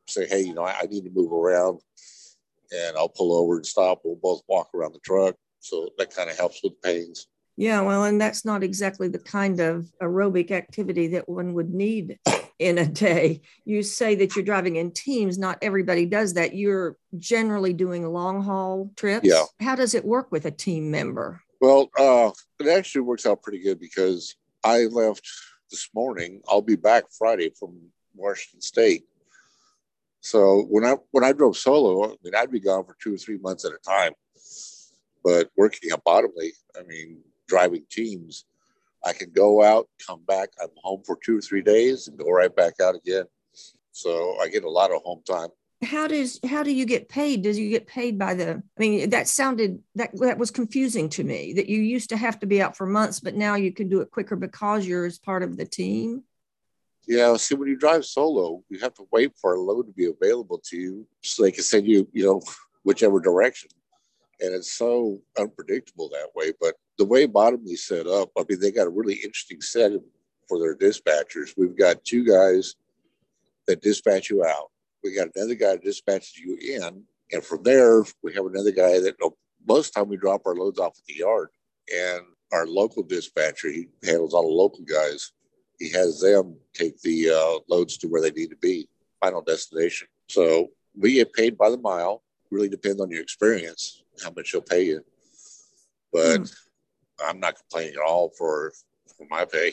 say, 0.08 0.26
"Hey, 0.26 0.42
you 0.42 0.54
know, 0.54 0.62
I, 0.62 0.76
I 0.82 0.86
need 0.86 1.04
to 1.04 1.10
move 1.10 1.32
around," 1.32 1.80
and 2.70 2.96
I'll 2.96 3.08
pull 3.08 3.36
over 3.36 3.56
and 3.56 3.66
stop. 3.66 4.02
We'll 4.04 4.14
both 4.14 4.42
walk 4.46 4.70
around 4.74 4.94
the 4.94 5.00
truck 5.00 5.34
so 5.58 5.88
that 5.98 6.14
kind 6.14 6.30
of 6.30 6.36
helps 6.36 6.62
with 6.62 6.80
pains. 6.82 7.26
Yeah, 7.56 7.80
well, 7.80 8.04
and 8.04 8.20
that's 8.20 8.44
not 8.44 8.62
exactly 8.62 9.08
the 9.08 9.18
kind 9.18 9.58
of 9.60 9.90
aerobic 10.00 10.52
activity 10.52 11.08
that 11.08 11.28
one 11.28 11.54
would 11.54 11.74
need 11.74 12.18
in 12.58 12.78
a 12.78 12.86
day. 12.86 13.42
You 13.64 13.82
say 13.82 14.14
that 14.16 14.34
you're 14.34 14.44
driving 14.44 14.76
in 14.76 14.92
teams. 14.92 15.38
Not 15.38 15.58
everybody 15.62 16.06
does 16.06 16.34
that. 16.34 16.54
You're 16.54 16.96
generally 17.18 17.72
doing 17.72 18.06
long 18.06 18.42
haul 18.42 18.90
trips. 18.96 19.26
Yeah. 19.26 19.44
How 19.60 19.74
does 19.74 19.94
it 19.94 20.04
work 20.04 20.32
with 20.32 20.46
a 20.46 20.50
team 20.50 20.90
member? 20.90 21.42
Well, 21.60 21.90
uh, 21.98 22.30
it 22.60 22.68
actually 22.68 23.02
works 23.02 23.26
out 23.26 23.42
pretty 23.42 23.62
good 23.62 23.80
because 23.80 24.36
I 24.64 24.84
left 24.84 25.26
this 25.70 25.88
morning. 25.94 26.40
I'll 26.48 26.62
be 26.62 26.76
back 26.76 27.04
Friday 27.16 27.50
from 27.58 27.78
Washington 28.14 28.60
State. 28.60 29.04
So 30.20 30.62
when 30.68 30.84
I 30.84 30.96
when 31.12 31.24
I 31.24 31.32
drove 31.32 31.56
solo, 31.56 32.04
I 32.04 32.16
mean, 32.24 32.34
I'd 32.34 32.50
be 32.50 32.60
gone 32.60 32.84
for 32.84 32.96
two 33.00 33.14
or 33.14 33.18
three 33.18 33.38
months 33.38 33.64
at 33.64 33.72
a 33.72 33.78
time. 33.78 34.12
But 35.22 35.50
working 35.56 35.90
at 35.92 36.04
Bottomley, 36.04 36.52
I 36.78 36.82
mean, 36.82 37.20
driving 37.46 37.84
teams, 37.90 38.44
I 39.06 39.12
can 39.12 39.30
go 39.30 39.62
out, 39.62 39.88
come 40.04 40.22
back. 40.26 40.48
I'm 40.60 40.68
home 40.82 41.02
for 41.06 41.16
two 41.24 41.38
or 41.38 41.40
three 41.40 41.62
days 41.62 42.08
and 42.08 42.18
go 42.18 42.28
right 42.30 42.54
back 42.54 42.80
out 42.82 42.96
again. 42.96 43.24
So 43.92 44.36
I 44.42 44.48
get 44.48 44.64
a 44.64 44.70
lot 44.70 44.90
of 44.90 45.00
home 45.02 45.22
time. 45.26 45.48
How 45.84 46.08
does 46.08 46.40
how 46.44 46.62
do 46.62 46.74
you 46.74 46.86
get 46.86 47.08
paid? 47.08 47.42
Does 47.42 47.58
you 47.58 47.70
get 47.70 47.86
paid 47.86 48.18
by 48.18 48.34
the? 48.34 48.50
I 48.50 48.80
mean, 48.80 49.10
that 49.10 49.28
sounded 49.28 49.78
that 49.94 50.10
that 50.14 50.38
was 50.38 50.50
confusing 50.50 51.08
to 51.10 51.22
me. 51.22 51.52
That 51.52 51.68
you 51.68 51.80
used 51.80 52.08
to 52.10 52.16
have 52.16 52.40
to 52.40 52.46
be 52.46 52.60
out 52.60 52.76
for 52.76 52.86
months, 52.86 53.20
but 53.20 53.34
now 53.34 53.54
you 53.54 53.72
can 53.72 53.88
do 53.88 54.00
it 54.00 54.10
quicker 54.10 54.36
because 54.36 54.86
you're 54.86 55.04
as 55.04 55.18
part 55.18 55.42
of 55.42 55.56
the 55.56 55.66
team. 55.66 56.24
Yeah, 57.06 57.36
see, 57.36 57.54
when 57.54 57.68
you 57.68 57.76
drive 57.76 58.04
solo, 58.04 58.64
you 58.68 58.80
have 58.80 58.94
to 58.94 59.06
wait 59.12 59.32
for 59.40 59.54
a 59.54 59.60
load 59.60 59.86
to 59.86 59.92
be 59.92 60.06
available 60.06 60.60
to 60.70 60.76
you, 60.76 61.06
so 61.22 61.42
they 61.42 61.52
can 61.52 61.62
send 61.62 61.86
you, 61.86 62.08
you 62.12 62.24
know, 62.24 62.42
whichever 62.82 63.20
direction 63.20 63.68
and 64.40 64.54
it's 64.54 64.72
so 64.72 65.20
unpredictable 65.38 66.08
that 66.10 66.28
way. 66.34 66.52
But 66.60 66.74
the 66.98 67.04
way 67.04 67.26
Bottomley 67.26 67.76
set 67.76 68.06
up, 68.06 68.30
I 68.36 68.44
mean, 68.48 68.60
they 68.60 68.70
got 68.70 68.86
a 68.86 68.90
really 68.90 69.14
interesting 69.14 69.60
setting 69.60 70.04
for 70.48 70.58
their 70.58 70.76
dispatchers. 70.76 71.54
We've 71.56 71.76
got 71.76 72.04
two 72.04 72.24
guys 72.24 72.74
that 73.66 73.82
dispatch 73.82 74.30
you 74.30 74.44
out. 74.44 74.70
We 75.02 75.14
got 75.14 75.28
another 75.34 75.54
guy 75.54 75.72
that 75.72 75.84
dispatches 75.84 76.36
you 76.36 76.56
in, 76.60 77.04
and 77.32 77.44
from 77.44 77.62
there 77.62 78.04
we 78.22 78.34
have 78.34 78.46
another 78.46 78.72
guy 78.72 79.00
that 79.00 79.14
you 79.18 79.28
know, 79.28 79.36
most 79.66 79.90
time 79.90 80.08
we 80.08 80.16
drop 80.16 80.42
our 80.46 80.54
loads 80.54 80.78
off 80.78 80.98
at 80.98 81.04
the 81.06 81.14
yard, 81.14 81.48
and 81.94 82.22
our 82.52 82.66
local 82.66 83.02
dispatcher 83.02 83.70
he 83.70 83.88
handles 84.04 84.34
all 84.34 84.42
the 84.42 84.48
local 84.48 84.84
guys. 84.84 85.32
He 85.78 85.90
has 85.92 86.20
them 86.20 86.56
take 86.72 87.00
the 87.02 87.30
uh, 87.30 87.58
loads 87.68 87.98
to 87.98 88.08
where 88.08 88.22
they 88.22 88.30
need 88.30 88.50
to 88.50 88.56
be, 88.56 88.88
final 89.20 89.42
destination. 89.42 90.08
So 90.28 90.68
we 90.98 91.14
get 91.14 91.34
paid 91.34 91.58
by 91.58 91.70
the 91.70 91.78
mile. 91.78 92.22
Really 92.50 92.68
depends 92.68 93.00
on 93.00 93.10
your 93.10 93.20
experience 93.20 94.02
how 94.22 94.32
much 94.36 94.50
he'll 94.50 94.60
pay 94.60 94.84
you. 94.84 95.04
But 96.12 96.40
mm. 96.40 96.56
I'm 97.24 97.40
not 97.40 97.56
complaining 97.56 97.94
at 97.94 98.00
all 98.00 98.30
for 98.36 98.72
for 99.16 99.26
my 99.30 99.44
pay. 99.44 99.72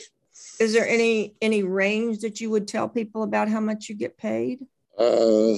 Is 0.58 0.72
there 0.72 0.86
any 0.86 1.34
any 1.40 1.62
range 1.62 2.20
that 2.20 2.40
you 2.40 2.50
would 2.50 2.66
tell 2.66 2.88
people 2.88 3.22
about 3.22 3.48
how 3.48 3.60
much 3.60 3.88
you 3.88 3.94
get 3.94 4.18
paid? 4.18 4.60
Uh, 4.98 5.54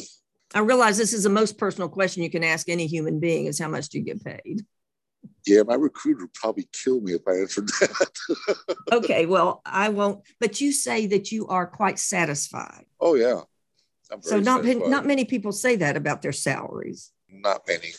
I 0.55 0.61
realize 0.61 0.97
this 0.97 1.13
is 1.13 1.25
the 1.25 1.31
most 1.31 1.59
personal 1.59 1.89
question 1.89 2.23
you 2.23 2.31
can 2.31 2.45
ask 2.45 2.69
any 2.69 2.87
human 2.87 3.19
being: 3.21 3.47
is 3.47 3.59
how 3.59 3.69
much 3.69 3.89
do 3.89 3.99
you 3.99 4.05
get 4.05 4.23
paid? 4.25 4.65
Yeah, 5.47 5.63
my 5.63 5.75
recruiter 5.75 6.23
would 6.23 6.35
probably 6.35 6.69
kill 6.73 7.01
me 7.01 7.13
if 7.13 7.23
I 7.27 7.39
answered 7.39 7.69
that. 7.69 8.77
okay, 8.93 9.27
well, 9.27 9.63
I 9.65 9.89
won't. 9.89 10.23
But 10.41 10.61
you 10.61 10.73
say 10.73 11.07
that 11.09 11.33
you 11.33 11.47
are 11.49 11.67
quite 11.67 11.99
satisfied. 11.99 12.87
Oh 13.01 13.15
yeah. 13.15 13.43
So 14.21 14.39
not 14.39 14.65
not 14.65 15.07
many 15.07 15.25
people 15.25 15.53
say 15.53 15.77
that 15.77 15.97
about 15.97 16.23
their 16.23 16.33
salaries. 16.33 17.13
Not 17.29 17.63
many. 17.67 17.93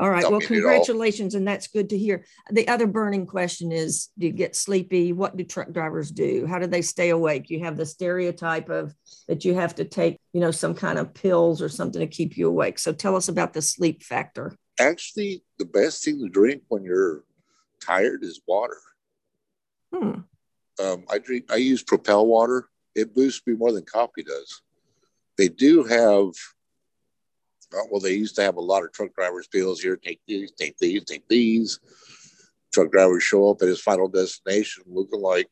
All 0.00 0.10
right. 0.10 0.28
Well, 0.28 0.40
congratulations. 0.40 1.34
And 1.34 1.46
that's 1.46 1.68
good 1.68 1.90
to 1.90 1.98
hear. 1.98 2.24
The 2.50 2.66
other 2.68 2.86
burning 2.86 3.26
question 3.26 3.72
is 3.72 4.08
do 4.18 4.26
you 4.26 4.32
get 4.32 4.56
sleepy? 4.56 5.12
What 5.12 5.36
do 5.36 5.44
truck 5.44 5.72
drivers 5.72 6.10
do? 6.10 6.46
How 6.46 6.58
do 6.58 6.66
they 6.66 6.82
stay 6.82 7.10
awake? 7.10 7.50
You 7.50 7.60
have 7.64 7.76
the 7.76 7.86
stereotype 7.86 8.68
of 8.68 8.94
that 9.28 9.44
you 9.44 9.54
have 9.54 9.74
to 9.76 9.84
take, 9.84 10.18
you 10.32 10.40
know, 10.40 10.50
some 10.50 10.74
kind 10.74 10.98
of 10.98 11.14
pills 11.14 11.62
or 11.62 11.68
something 11.68 12.00
to 12.00 12.06
keep 12.06 12.36
you 12.36 12.48
awake. 12.48 12.78
So 12.78 12.92
tell 12.92 13.16
us 13.16 13.28
about 13.28 13.52
the 13.52 13.62
sleep 13.62 14.02
factor. 14.02 14.56
Actually, 14.80 15.42
the 15.58 15.64
best 15.64 16.04
thing 16.04 16.18
to 16.20 16.28
drink 16.28 16.62
when 16.68 16.82
you're 16.82 17.24
tired 17.80 18.24
is 18.24 18.40
water. 18.46 18.80
Hmm. 19.94 20.20
Um, 20.82 21.04
I 21.08 21.18
drink, 21.18 21.52
I 21.52 21.56
use 21.56 21.82
Propel 21.82 22.26
water. 22.26 22.68
It 22.94 23.14
boosts 23.14 23.46
me 23.46 23.54
more 23.54 23.72
than 23.72 23.84
coffee 23.84 24.24
does. 24.24 24.62
They 25.36 25.48
do 25.48 25.84
have 25.84 26.32
Oh, 27.74 27.86
well, 27.90 28.00
they 28.00 28.14
used 28.14 28.36
to 28.36 28.42
have 28.42 28.56
a 28.56 28.60
lot 28.60 28.84
of 28.84 28.92
truck 28.92 29.14
drivers 29.14 29.46
pills 29.48 29.80
here. 29.80 29.96
Take 29.96 30.20
these, 30.26 30.52
take 30.52 30.78
these, 30.78 31.04
take 31.04 31.26
these. 31.28 31.80
truck 32.72 32.90
drivers 32.90 33.22
show 33.22 33.50
up 33.50 33.62
at 33.62 33.68
his 33.68 33.80
final 33.80 34.08
destination 34.08 34.84
looking 34.86 35.20
like 35.20 35.50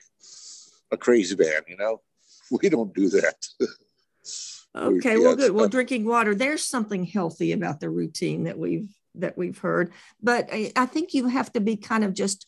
a 0.91 0.97
crazy 0.97 1.37
man, 1.37 1.62
you 1.69 1.76
know? 1.76 2.00
We 2.50 2.69
don't 2.69 2.95
do 2.95 3.09
that. 3.09 3.47
okay, 4.76 5.17
well 5.17 5.37
good. 5.37 5.52
Well, 5.52 5.71
drinking 5.71 6.05
water, 6.05 6.35
there's 6.35 6.62
something 6.62 7.07
healthy 7.07 7.52
about 7.52 7.81
the 7.81 7.88
routine 7.88 8.45
that 8.45 8.59
we've 8.59 8.95
that 9.14 9.38
we've 9.38 9.57
heard. 9.57 9.93
But 10.23 10.50
I, 10.52 10.71
I 10.76 10.85
think 10.85 11.14
you 11.14 11.29
have 11.29 11.50
to 11.55 11.61
be 11.61 11.76
kind 11.76 12.05
of 12.05 12.12
just 12.12 12.47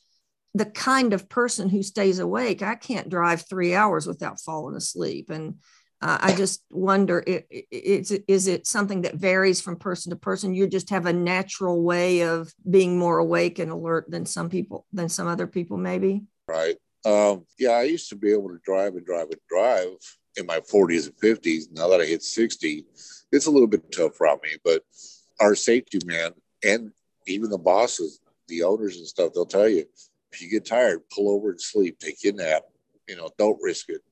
the 0.54 0.66
kind 0.66 1.12
of 1.12 1.28
person 1.28 1.69
who 1.69 1.83
stays 1.83 2.19
awake. 2.19 2.62
I 2.62 2.76
can't 2.76 3.09
drive 3.09 3.43
three 3.49 3.75
hours 3.75 4.07
without 4.07 4.40
falling 4.40 4.76
asleep. 4.76 5.31
And 5.31 5.57
uh, 6.05 6.19
I 6.21 6.37
just 6.37 6.63
wonder, 6.71 7.25
it's, 7.27 8.11
is 8.11 8.47
it 8.47 8.67
something 8.67 9.03
that 9.03 9.15
varies 9.15 9.63
from 9.63 9.77
person 9.77 10.11
to 10.11 10.17
person? 10.17 10.55
You 10.55 10.67
just 10.67 10.91
have 10.91 11.07
a 11.07 11.15
natural 11.15 11.83
way 11.83 12.25
of 12.25 12.53
being 12.69 12.99
more 12.99 13.17
awake 13.17 13.59
and 13.59 13.73
alert 13.73 14.11
than 14.11 14.27
some 14.27 14.51
people, 14.51 14.85
than 14.93 15.09
some 15.09 15.27
other 15.27 15.47
people, 15.47 15.79
maybe? 15.79 16.25
Right. 16.47 16.77
Um, 17.07 17.47
yeah, 17.59 17.71
I 17.71 17.85
used 17.85 18.11
to 18.11 18.17
be 18.17 18.31
able 18.33 18.51
to 18.51 18.61
drive 18.67 18.97
and 18.97 19.07
drive 19.07 19.29
and 19.31 19.41
drive 19.49 19.97
in 20.37 20.45
my 20.45 20.61
40s 20.61 21.07
and 21.07 21.17
50s. 21.17 21.73
Now 21.73 21.89
that 21.89 22.03
I 22.03 22.05
hit 22.05 22.23
60, 22.23 22.85
it's 23.33 23.47
a 23.47 23.51
little 23.51 23.67
bit 23.67 23.91
tough 23.91 24.17
for 24.17 24.27
me. 24.43 24.51
But 24.63 24.83
our 25.41 25.55
safety 25.55 26.01
man 26.05 26.33
and 26.63 26.93
even 27.27 27.49
the 27.49 27.57
bosses, 27.57 28.21
the 28.49 28.63
owners 28.63 28.99
and 28.99 29.07
stuff, 29.07 29.33
they'll 29.33 29.47
tell 29.47 29.71
you 29.71 29.87
if 30.33 30.43
you 30.43 30.51
get 30.51 30.67
tired, 30.67 31.01
pull 31.11 31.31
over 31.31 31.53
and 31.53 31.61
sleep, 31.61 31.99
take 31.99 32.23
your 32.23 32.35
nap. 32.35 32.65
You 33.09 33.17
know, 33.17 33.31
don't 33.39 33.59
risk 33.63 33.89
it. 33.89 34.03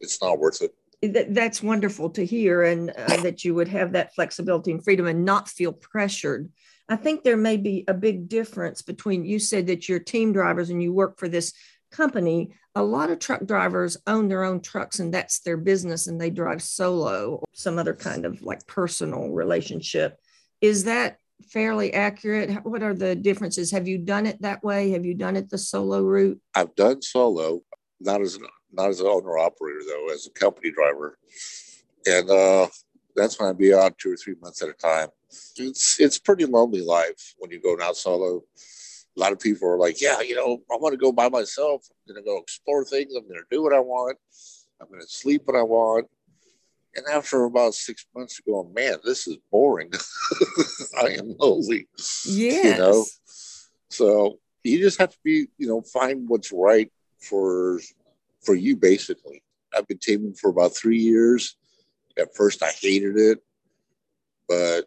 It's 0.00 0.22
not 0.22 0.38
worth 0.38 0.62
it 0.62 0.74
that's 1.06 1.62
wonderful 1.62 2.10
to 2.10 2.24
hear 2.24 2.62
and 2.62 2.90
uh, 2.90 3.20
that 3.22 3.44
you 3.44 3.54
would 3.54 3.68
have 3.68 3.92
that 3.92 4.14
flexibility 4.14 4.70
and 4.70 4.82
freedom 4.82 5.06
and 5.06 5.24
not 5.24 5.48
feel 5.48 5.72
pressured. 5.72 6.50
I 6.88 6.96
think 6.96 7.24
there 7.24 7.36
may 7.36 7.56
be 7.56 7.84
a 7.88 7.94
big 7.94 8.28
difference 8.28 8.82
between 8.82 9.24
you 9.24 9.38
said 9.38 9.66
that 9.66 9.88
you're 9.88 9.98
team 9.98 10.32
drivers 10.32 10.70
and 10.70 10.82
you 10.82 10.92
work 10.92 11.18
for 11.18 11.28
this 11.28 11.52
company. 11.90 12.52
A 12.74 12.82
lot 12.82 13.10
of 13.10 13.18
truck 13.18 13.44
drivers 13.44 13.96
own 14.06 14.28
their 14.28 14.44
own 14.44 14.60
trucks 14.60 15.00
and 15.00 15.12
that's 15.12 15.40
their 15.40 15.56
business 15.56 16.06
and 16.06 16.20
they 16.20 16.30
drive 16.30 16.62
solo 16.62 17.36
or 17.36 17.44
some 17.52 17.78
other 17.78 17.94
kind 17.94 18.24
of 18.24 18.42
like 18.42 18.66
personal 18.66 19.30
relationship. 19.30 20.18
Is 20.60 20.84
that 20.84 21.18
fairly 21.48 21.92
accurate? 21.92 22.64
What 22.64 22.82
are 22.82 22.94
the 22.94 23.14
differences? 23.14 23.70
Have 23.72 23.88
you 23.88 23.98
done 23.98 24.26
it 24.26 24.40
that 24.42 24.62
way? 24.62 24.90
Have 24.90 25.04
you 25.04 25.14
done 25.14 25.36
it 25.36 25.50
the 25.50 25.58
solo 25.58 26.02
route? 26.02 26.40
I've 26.54 26.74
done 26.76 27.02
solo 27.02 27.62
not 28.00 28.20
as 28.20 28.34
an 28.34 28.44
not 28.72 28.90
as 28.90 29.00
an 29.00 29.06
owner 29.06 29.38
operator 29.38 29.80
though, 29.86 30.12
as 30.12 30.26
a 30.26 30.30
company 30.30 30.70
driver, 30.70 31.18
and 32.06 32.30
uh, 32.30 32.66
that's 33.14 33.38
when 33.38 33.48
I'd 33.48 33.58
be 33.58 33.74
out 33.74 33.98
two 33.98 34.12
or 34.12 34.16
three 34.16 34.34
months 34.40 34.62
at 34.62 34.68
a 34.68 34.74
time. 34.74 35.08
It's 35.56 36.00
it's 36.00 36.18
pretty 36.18 36.46
lonely 36.46 36.82
life 36.82 37.34
when 37.38 37.50
you 37.50 37.60
go 37.60 37.76
out 37.82 37.96
solo. 37.96 38.42
A 39.16 39.20
lot 39.20 39.32
of 39.32 39.40
people 39.40 39.68
are 39.68 39.78
like, 39.78 40.00
"Yeah, 40.00 40.20
you 40.20 40.34
know, 40.34 40.62
I 40.70 40.76
want 40.76 40.92
to 40.92 40.98
go 40.98 41.12
by 41.12 41.28
myself. 41.28 41.86
I'm 41.90 42.14
going 42.14 42.24
to 42.24 42.28
go 42.28 42.38
explore 42.38 42.84
things. 42.84 43.14
I'm 43.14 43.26
going 43.26 43.40
to 43.40 43.46
do 43.50 43.62
what 43.62 43.72
I 43.72 43.80
want. 43.80 44.18
I'm 44.80 44.88
going 44.88 45.00
to 45.00 45.08
sleep 45.08 45.42
what 45.44 45.56
I 45.56 45.62
want." 45.62 46.06
And 46.94 47.04
after 47.12 47.44
about 47.44 47.74
six 47.74 48.06
months, 48.14 48.40
you're 48.44 48.62
going, 48.62 48.74
"Man, 48.74 48.98
this 49.04 49.26
is 49.26 49.38
boring. 49.50 49.90
I 51.02 51.16
am 51.18 51.34
lonely." 51.38 51.88
Yeah. 52.26 52.62
You 52.62 52.78
know, 52.78 53.04
so 53.88 54.38
you 54.62 54.78
just 54.78 54.98
have 54.98 55.10
to 55.10 55.18
be, 55.24 55.46
you 55.58 55.66
know, 55.66 55.80
find 55.80 56.28
what's 56.28 56.52
right 56.52 56.90
for 57.20 57.80
for 58.46 58.54
you 58.54 58.76
basically. 58.76 59.42
I've 59.76 59.86
been 59.86 59.98
teaming 59.98 60.34
for 60.34 60.48
about 60.48 60.74
three 60.74 60.98
years. 60.98 61.56
At 62.18 62.34
first, 62.34 62.62
I 62.62 62.70
hated 62.70 63.18
it, 63.18 63.40
but 64.48 64.86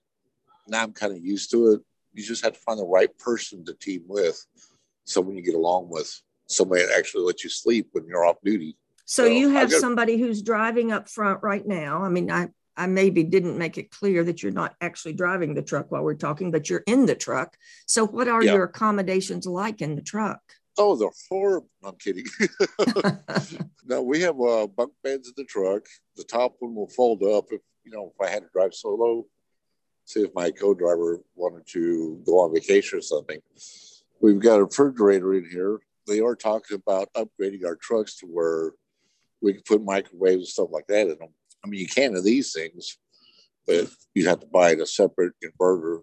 now 0.68 0.82
I'm 0.82 0.94
kind 0.94 1.14
of 1.14 1.24
used 1.24 1.52
to 1.52 1.74
it. 1.74 1.82
You 2.14 2.24
just 2.24 2.44
have 2.44 2.54
to 2.54 2.60
find 2.60 2.80
the 2.80 2.86
right 2.86 3.16
person 3.20 3.64
to 3.66 3.74
team 3.76 4.04
with, 4.08 4.44
someone 5.06 5.36
you 5.36 5.44
get 5.44 5.54
along 5.54 5.90
with, 5.90 6.12
somebody 6.48 6.82
that 6.82 6.98
actually 6.98 7.26
lets 7.26 7.44
you 7.44 7.52
sleep 7.52 7.90
when 7.92 8.08
you're 8.08 8.26
off 8.26 8.38
duty. 8.44 8.78
So, 9.06 9.26
so 9.26 9.30
you 9.30 9.50
have 9.50 9.72
somebody 9.72 10.18
who's 10.18 10.42
driving 10.42 10.92
up 10.92 11.08
front 11.10 11.42
right 11.44 11.66
now. 11.68 12.04
I 12.04 12.10
mean, 12.10 12.32
I 12.32 12.50
I 12.80 12.88
maybe 12.88 13.24
didn't 13.24 13.58
make 13.58 13.78
it 13.78 13.92
clear 13.92 14.24
that 14.24 14.42
you're 14.42 14.54
not 14.54 14.74
actually 14.80 15.12
driving 15.12 15.54
the 15.54 15.62
truck 15.62 15.92
while 15.92 16.02
we're 16.02 16.14
talking, 16.14 16.50
but 16.50 16.70
you're 16.70 16.84
in 16.88 17.06
the 17.06 17.16
truck. 17.16 17.58
So, 17.86 18.08
what 18.08 18.30
are 18.30 18.42
yeah. 18.42 18.54
your 18.54 18.64
accommodations 18.64 19.46
like 19.46 19.82
in 19.82 19.96
the 19.96 20.02
truck? 20.02 20.40
Oh, 20.82 20.96
they're 20.96 21.10
horrible. 21.30 21.70
I'm 21.84 21.98
kidding. 21.98 22.24
no, 23.86 24.02
we 24.02 24.22
have 24.22 24.40
uh, 24.40 24.66
bunk 24.66 24.94
beds 25.04 25.28
in 25.28 25.34
the 25.36 25.44
truck. 25.44 25.86
The 26.16 26.24
top 26.24 26.56
one 26.60 26.74
will 26.74 26.88
fold 26.88 27.22
up 27.22 27.48
if 27.52 27.60
you 27.84 27.92
know 27.92 28.14
if 28.16 28.26
I 28.26 28.32
had 28.32 28.44
to 28.44 28.50
drive 28.54 28.74
solo. 28.74 29.26
See 30.06 30.22
if 30.22 30.34
my 30.34 30.52
co-driver 30.52 31.20
wanted 31.36 31.68
to 31.74 32.24
go 32.26 32.40
on 32.40 32.54
vacation 32.54 32.98
or 32.98 33.02
something. 33.02 33.40
We've 34.22 34.40
got 34.40 34.60
a 34.60 34.64
refrigerator 34.64 35.34
in 35.34 35.50
here. 35.52 35.80
They 36.08 36.22
are 36.22 36.36
talking 36.36 36.78
about 36.78 37.10
upgrading 37.14 37.66
our 37.66 37.76
trucks 37.76 38.16
to 38.20 38.26
where 38.26 38.72
we 39.42 39.54
can 39.54 39.64
put 39.68 39.84
microwaves 39.84 40.42
and 40.42 40.48
stuff 40.48 40.70
like 40.72 40.88
that 40.88 41.08
in 41.08 41.20
them. 41.20 41.34
I 41.64 41.68
mean, 41.68 41.82
you 41.82 41.88
can 41.88 42.16
in 42.16 42.24
these 42.24 42.54
things, 42.54 42.98
but 43.68 43.90
you'd 44.16 44.28
have 44.28 44.40
to 44.40 44.48
buy 44.48 44.72
a 44.72 44.86
separate 44.86 45.34
inverter. 45.44 46.00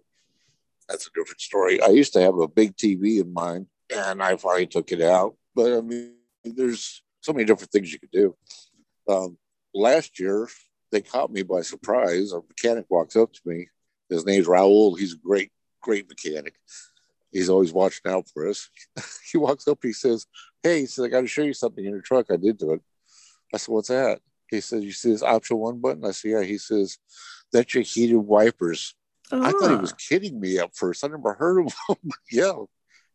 That's 0.87 1.07
a 1.07 1.11
different 1.15 1.41
story. 1.41 1.81
I 1.81 1.87
used 1.87 2.13
to 2.13 2.21
have 2.21 2.37
a 2.37 2.47
big 2.47 2.77
TV 2.77 3.19
in 3.19 3.33
mine 3.33 3.65
and 3.95 4.21
I 4.21 4.35
finally 4.37 4.67
took 4.67 4.91
it 4.91 5.01
out. 5.01 5.35
But 5.55 5.73
I 5.73 5.81
mean, 5.81 6.13
there's 6.43 7.01
so 7.21 7.33
many 7.33 7.45
different 7.45 7.71
things 7.71 7.91
you 7.91 7.99
could 7.99 8.11
do. 8.11 8.35
Um, 9.09 9.37
last 9.73 10.19
year, 10.19 10.47
they 10.91 11.01
caught 11.01 11.31
me 11.31 11.43
by 11.43 11.61
surprise. 11.61 12.31
A 12.31 12.41
mechanic 12.47 12.85
walks 12.89 13.15
up 13.15 13.33
to 13.33 13.41
me. 13.45 13.67
His 14.09 14.25
name's 14.25 14.47
Raul. 14.47 14.97
He's 14.97 15.13
a 15.13 15.17
great, 15.17 15.51
great 15.81 16.07
mechanic. 16.07 16.55
He's 17.31 17.49
always 17.49 17.73
watching 17.73 18.11
out 18.11 18.29
for 18.33 18.47
us. 18.47 18.69
he 19.31 19.37
walks 19.37 19.67
up. 19.67 19.79
He 19.81 19.93
says, 19.93 20.25
"Hey," 20.63 20.81
he 20.81 20.85
says, 20.85 21.05
"I 21.05 21.09
got 21.09 21.21
to 21.21 21.27
show 21.27 21.43
you 21.43 21.53
something 21.53 21.83
in 21.83 21.91
your 21.91 22.01
truck. 22.01 22.27
I 22.31 22.37
did 22.37 22.59
to 22.59 22.73
it." 22.73 22.81
I 23.53 23.57
said, 23.57 23.73
"What's 23.73 23.89
that?" 23.89 24.19
He 24.49 24.61
says, 24.61 24.83
"You 24.83 24.91
see 24.93 25.11
this 25.11 25.23
option 25.23 25.57
one 25.57 25.79
button?" 25.79 26.05
I 26.05 26.11
said, 26.11 26.31
"Yeah." 26.31 26.43
He 26.43 26.57
says, 26.57 26.97
"That's 27.51 27.73
your 27.73 27.83
heated 27.83 28.17
wipers." 28.17 28.95
I 29.29 29.51
thought 29.51 29.71
he 29.71 29.75
was 29.75 29.91
ah. 29.91 29.97
kidding 30.07 30.39
me 30.39 30.57
at 30.57 30.73
first. 30.73 31.03
I 31.03 31.09
never 31.09 31.33
heard 31.33 31.65
of 31.65 31.75
them. 31.89 32.11
yeah, 32.31 32.53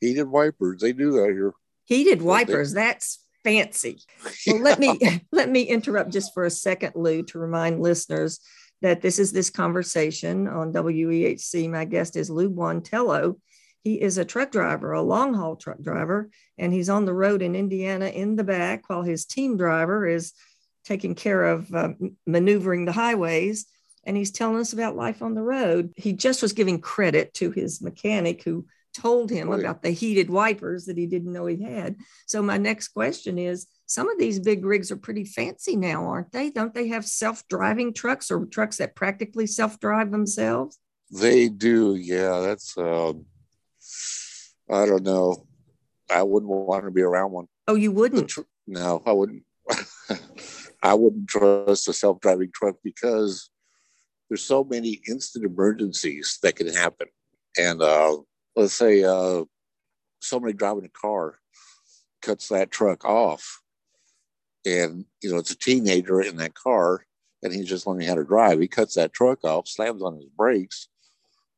heated 0.03 0.29
wipers. 0.29 0.81
They 0.81 0.93
do 0.93 1.13
that 1.13 1.31
here. 1.31 1.53
Heated 1.85 2.21
wipers. 2.21 2.75
That's 2.75 3.25
fancy. 3.45 4.01
Well, 4.47 4.61
let 4.61 4.81
me 4.81 4.99
let 5.33 5.49
me 5.49 5.63
interrupt 5.63 6.11
just 6.11 6.35
for 6.35 6.45
a 6.45 6.51
second, 6.51 6.93
Lou, 6.97 7.23
to 7.25 7.39
remind 7.39 7.81
listeners 7.81 8.41
that 8.83 9.01
this 9.01 9.21
is 9.21 9.31
this 9.31 9.51
conversation 9.51 10.49
on 10.49 10.73
WEHC. 10.73 11.71
My 11.71 11.85
guest 11.85 12.17
is 12.17 12.29
Lou 12.29 12.51
Buantello. 12.51 13.39
He 13.85 14.01
is 14.01 14.19
a 14.19 14.25
truck 14.25 14.51
driver, 14.51 14.93
a 14.93 15.03
long 15.03 15.35
haul 15.35 15.57
truck 15.57 15.81
driver, 15.81 16.31
and 16.59 16.73
he's 16.73 16.89
on 16.89 17.05
the 17.05 17.15
road 17.15 17.43
in 17.43 17.55
Indiana 17.55 18.07
in 18.07 18.35
the 18.37 18.45
back 18.45 18.89
while 18.89 19.03
his 19.03 19.25
team 19.25 19.57
driver 19.57 20.07
is 20.07 20.33
taking 20.85 21.15
care 21.15 21.45
of 21.45 21.73
uh, 21.73 21.91
maneuvering 22.27 22.85
the 22.85 22.93
highways. 22.93 23.67
And 24.05 24.17
he's 24.17 24.33
telling 24.33 24.59
us 24.59 24.73
about 24.73 24.97
life 24.97 25.23
on 25.23 25.35
the 25.35 25.43
road. 25.43 25.93
He 25.97 26.13
just 26.13 26.43
was 26.43 26.53
giving 26.53 26.81
credit 26.81 27.35
to 27.35 27.53
his 27.53 27.81
mechanic 27.81 28.43
who 28.43 28.67
told 28.93 29.31
him 29.31 29.49
oh, 29.49 29.55
yeah. 29.55 29.61
about 29.61 29.83
the 29.83 29.91
heated 29.91 30.31
wipers 30.31 30.87
that 30.87 30.97
he 30.97 31.07
didn't 31.07 31.33
know 31.33 31.47
he 31.47 31.63
had. 31.63 31.97
So 32.27 32.43
my 32.43 32.59
next 32.59 32.89
question 32.89 33.39
is 33.39 33.67
some 33.87 34.09
of 34.09 34.19
these 34.19 34.39
big 34.39 34.65
rigs 34.65 34.91
are 34.91 34.97
pretty 34.97 35.25
fancy 35.25 35.77
now, 35.77 36.07
aren't 36.07 36.33
they? 36.33 36.51
Don't 36.51 36.75
they 36.75 36.89
have 36.89 37.05
self-driving 37.05 37.95
trucks 37.95 38.31
or 38.31 38.47
trucks 38.47 38.79
that 38.79 38.97
practically 38.97 39.47
self-drive 39.47 40.11
themselves? 40.11 40.79
They 41.11 41.49
do. 41.49 41.95
Yeah, 41.97 42.41
that's 42.41 42.77
um 42.79 43.27
I 44.71 44.87
don't 44.87 45.03
know. 45.03 45.47
I 46.11 46.23
wouldn't 46.23 46.51
want 46.51 46.85
to 46.85 46.91
be 46.91 47.03
around 47.03 47.33
one. 47.33 47.47
Oh, 47.69 47.75
you 47.75 47.93
wouldn't? 47.93 48.29
Tr- 48.29 48.41
no, 48.67 49.03
I 49.05 49.13
wouldn't. 49.13 49.43
I 50.83 50.95
wouldn't 50.95 51.29
trust 51.29 51.89
a 51.89 51.93
self-driving 51.93 52.51
truck 52.55 52.77
because 52.83 53.51
there's 54.29 54.43
so 54.43 54.65
many 54.65 55.01
instant 55.09 55.45
emergencies 55.45 56.39
that 56.43 56.57
can 56.57 56.69
happen. 56.69 57.09
And 57.59 57.83
uh, 57.83 58.17
let's 58.57 58.75
say 58.75 59.05
uh, 59.05 59.45
somebody 60.21 60.53
driving 60.53 60.85
a 60.85 60.89
car 60.89 61.39
cuts 62.21 62.49
that 62.49 62.71
truck 62.71 63.05
off 63.05 63.61
and 64.65 65.05
you 65.21 65.31
know 65.31 65.39
it's 65.39 65.51
a 65.51 65.59
teenager 65.59 66.21
in 66.21 66.37
that 66.37 66.55
car 66.55 67.05
and 67.43 67.53
he's 67.53 67.69
just 67.69 67.87
learning 67.87 68.07
how 68.07 68.15
to 68.15 68.25
drive. 68.25 68.61
He 68.61 68.69
cuts 68.69 68.95
that 68.95 69.13
truck 69.13 69.43
off 69.45 69.67
slams 69.67 70.01
on 70.01 70.15
his 70.15 70.27
brakes. 70.27 70.87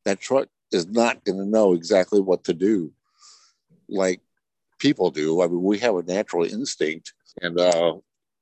That 0.06 0.18
truck 0.18 0.48
is 0.72 0.86
not 0.86 1.22
going 1.24 1.36
to 1.36 1.44
know 1.44 1.74
exactly 1.74 2.20
what 2.20 2.44
to 2.44 2.54
do 2.54 2.92
like 3.88 4.20
people 4.78 5.10
do. 5.10 5.42
I 5.42 5.46
mean 5.46 5.62
we 5.62 5.78
have 5.78 5.96
a 5.96 6.02
natural 6.02 6.44
instinct 6.44 7.12
and 7.42 7.58
uh, 7.60 7.96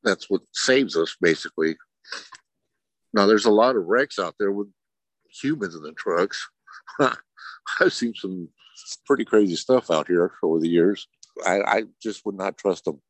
that's 0.05 0.31
what 0.31 0.43
saves 0.53 0.97
us 0.97 1.17
basically. 1.21 1.77
Now 3.13 3.27
there's 3.27 3.47
a 3.47 3.51
lot 3.51 3.77
of 3.77 3.87
wrecks 3.87 4.19
out 4.19 4.37
there 4.39 4.53
with 4.53 4.69
humans 5.29 5.75
in 5.75 5.83
the 5.83 5.93
trucks 5.93 6.49
I've 7.81 7.93
seen 7.93 8.15
some 8.15 8.49
pretty 9.07 9.25
crazy 9.25 9.57
stuff 9.57 9.91
out 9.91 10.09
here 10.09 10.33
over 10.43 10.59
the 10.59 10.69
years. 10.69 11.09
I, 11.47 11.61
I 11.61 11.83
just 12.03 12.25
would 12.27 12.37
not 12.37 12.59
trust 12.59 12.85
them. 12.85 13.01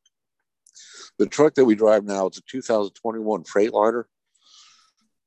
The 1.19 1.27
truck 1.27 1.55
that 1.55 1.65
we 1.65 1.75
drive 1.75 2.05
now, 2.05 2.27
it's 2.27 2.39
a 2.39 2.43
2021 2.49 3.43
Freightliner. 3.43 4.05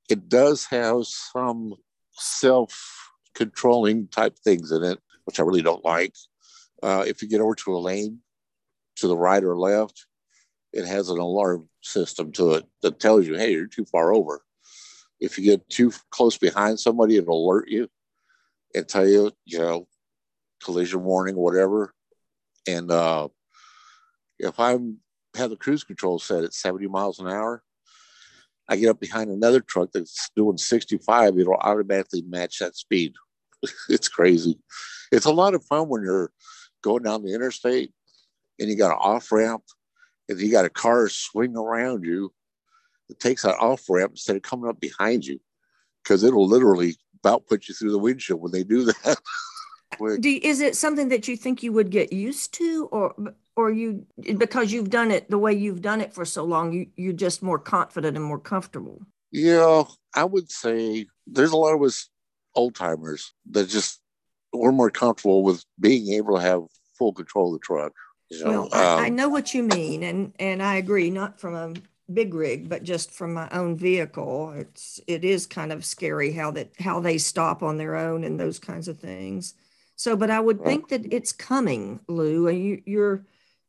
It 0.08 0.28
does 0.28 0.66
have 0.66 1.06
some 1.06 1.74
self 2.12 3.10
controlling 3.34 4.08
type 4.08 4.36
things 4.38 4.72
in 4.72 4.82
it, 4.82 4.98
which 5.24 5.38
I 5.38 5.42
really 5.42 5.62
don't 5.62 5.84
like. 5.84 6.14
Uh, 6.82 7.04
if 7.06 7.22
you 7.22 7.28
get 7.28 7.40
over 7.40 7.54
to 7.54 7.76
a 7.76 7.78
lane 7.78 8.20
to 8.96 9.08
the 9.08 9.16
right 9.16 9.42
or 9.42 9.56
left, 9.56 10.06
it 10.72 10.86
has 10.86 11.08
an 11.08 11.18
alarm 11.18 11.68
system 11.82 12.32
to 12.32 12.54
it 12.54 12.64
that 12.82 13.00
tells 13.00 13.26
you, 13.26 13.34
hey, 13.34 13.52
you're 13.52 13.66
too 13.66 13.84
far 13.84 14.12
over. 14.12 14.42
If 15.20 15.38
you 15.38 15.44
get 15.44 15.68
too 15.68 15.92
close 16.10 16.36
behind 16.36 16.78
somebody, 16.80 17.16
it'll 17.16 17.46
alert 17.46 17.68
you 17.68 17.88
and 18.76 18.86
tell 18.86 19.08
you, 19.08 19.32
you 19.46 19.58
know, 19.58 19.88
collision 20.62 21.02
warning, 21.02 21.34
whatever. 21.34 21.92
And 22.68 22.90
uh, 22.90 23.28
if 24.38 24.60
I'm 24.60 24.98
have 25.34 25.50
the 25.50 25.56
cruise 25.56 25.84
control 25.84 26.18
set 26.18 26.44
at 26.44 26.54
70 26.54 26.86
miles 26.88 27.18
an 27.18 27.28
hour, 27.28 27.62
I 28.68 28.76
get 28.76 28.88
up 28.88 29.00
behind 29.00 29.30
another 29.30 29.60
truck 29.60 29.90
that's 29.92 30.30
doing 30.36 30.58
65, 30.58 31.38
it'll 31.38 31.54
automatically 31.54 32.22
match 32.22 32.58
that 32.58 32.76
speed. 32.76 33.14
it's 33.88 34.08
crazy. 34.08 34.58
It's 35.12 35.26
a 35.26 35.32
lot 35.32 35.54
of 35.54 35.64
fun 35.64 35.88
when 35.88 36.02
you're 36.02 36.32
going 36.82 37.02
down 37.02 37.22
the 37.22 37.34
interstate 37.34 37.92
and 38.58 38.68
you 38.68 38.76
got 38.76 38.92
an 38.92 38.98
off 39.00 39.30
ramp 39.30 39.62
and 40.28 40.40
you 40.40 40.50
got 40.50 40.64
a 40.64 40.70
car 40.70 41.08
swing 41.08 41.56
around 41.56 42.04
you. 42.04 42.32
It 43.08 43.20
takes 43.20 43.42
that 43.42 43.56
off 43.58 43.84
ramp 43.88 44.12
instead 44.12 44.36
of 44.36 44.42
coming 44.42 44.68
up 44.68 44.80
behind 44.80 45.24
you 45.24 45.38
because 46.02 46.24
it'll 46.24 46.48
literally 46.48 46.96
about 47.26 47.46
put 47.46 47.68
you 47.68 47.74
through 47.74 47.90
the 47.90 47.98
windshield 47.98 48.40
when 48.40 48.52
they 48.52 48.62
do 48.62 48.84
that. 48.84 49.18
do, 50.20 50.40
is 50.42 50.60
it 50.60 50.76
something 50.76 51.08
that 51.08 51.26
you 51.26 51.36
think 51.36 51.62
you 51.62 51.72
would 51.72 51.90
get 51.90 52.12
used 52.12 52.54
to 52.54 52.88
or 52.92 53.14
or 53.56 53.70
you 53.70 54.06
because 54.36 54.72
you've 54.72 54.90
done 54.90 55.10
it 55.10 55.28
the 55.30 55.38
way 55.38 55.52
you've 55.52 55.82
done 55.82 56.00
it 56.00 56.12
for 56.12 56.24
so 56.24 56.44
long 56.44 56.72
you 56.72 56.86
you're 56.96 57.12
just 57.12 57.42
more 57.42 57.58
confident 57.58 58.16
and 58.16 58.24
more 58.24 58.38
comfortable 58.38 59.00
yeah 59.30 59.82
i 60.14 60.24
would 60.24 60.50
say 60.50 61.06
there's 61.26 61.52
a 61.52 61.56
lot 61.56 61.74
of 61.74 61.82
us 61.82 62.08
old 62.54 62.74
timers 62.74 63.32
that 63.50 63.68
just 63.68 64.00
we're 64.52 64.72
more 64.72 64.90
comfortable 64.90 65.42
with 65.42 65.64
being 65.80 66.12
able 66.12 66.36
to 66.36 66.42
have 66.42 66.62
full 66.98 67.12
control 67.12 67.54
of 67.54 67.60
the 67.60 67.64
truck 67.64 67.92
you 68.28 68.44
know? 68.44 68.50
well 68.50 68.64
um, 68.64 68.70
I, 68.72 69.06
I 69.06 69.08
know 69.08 69.28
what 69.28 69.54
you 69.54 69.62
mean 69.62 70.02
and 70.02 70.32
and 70.38 70.62
i 70.62 70.74
agree 70.74 71.10
not 71.10 71.40
from 71.40 71.54
a 71.54 71.72
big 72.12 72.34
rig 72.34 72.68
but 72.68 72.84
just 72.84 73.10
from 73.10 73.34
my 73.34 73.48
own 73.50 73.76
vehicle 73.76 74.52
it's 74.56 75.00
it 75.06 75.24
is 75.24 75.46
kind 75.46 75.72
of 75.72 75.84
scary 75.84 76.32
how 76.32 76.50
that 76.50 76.70
how 76.78 77.00
they 77.00 77.18
stop 77.18 77.62
on 77.62 77.76
their 77.76 77.96
own 77.96 78.22
and 78.22 78.38
those 78.38 78.58
kinds 78.58 78.86
of 78.86 78.98
things 78.98 79.54
so 79.96 80.16
but 80.16 80.30
i 80.30 80.38
would 80.38 80.64
think 80.64 80.88
that 80.88 81.12
it's 81.12 81.32
coming 81.32 81.98
lou 82.06 82.48
you, 82.48 82.80
you're 82.86 83.24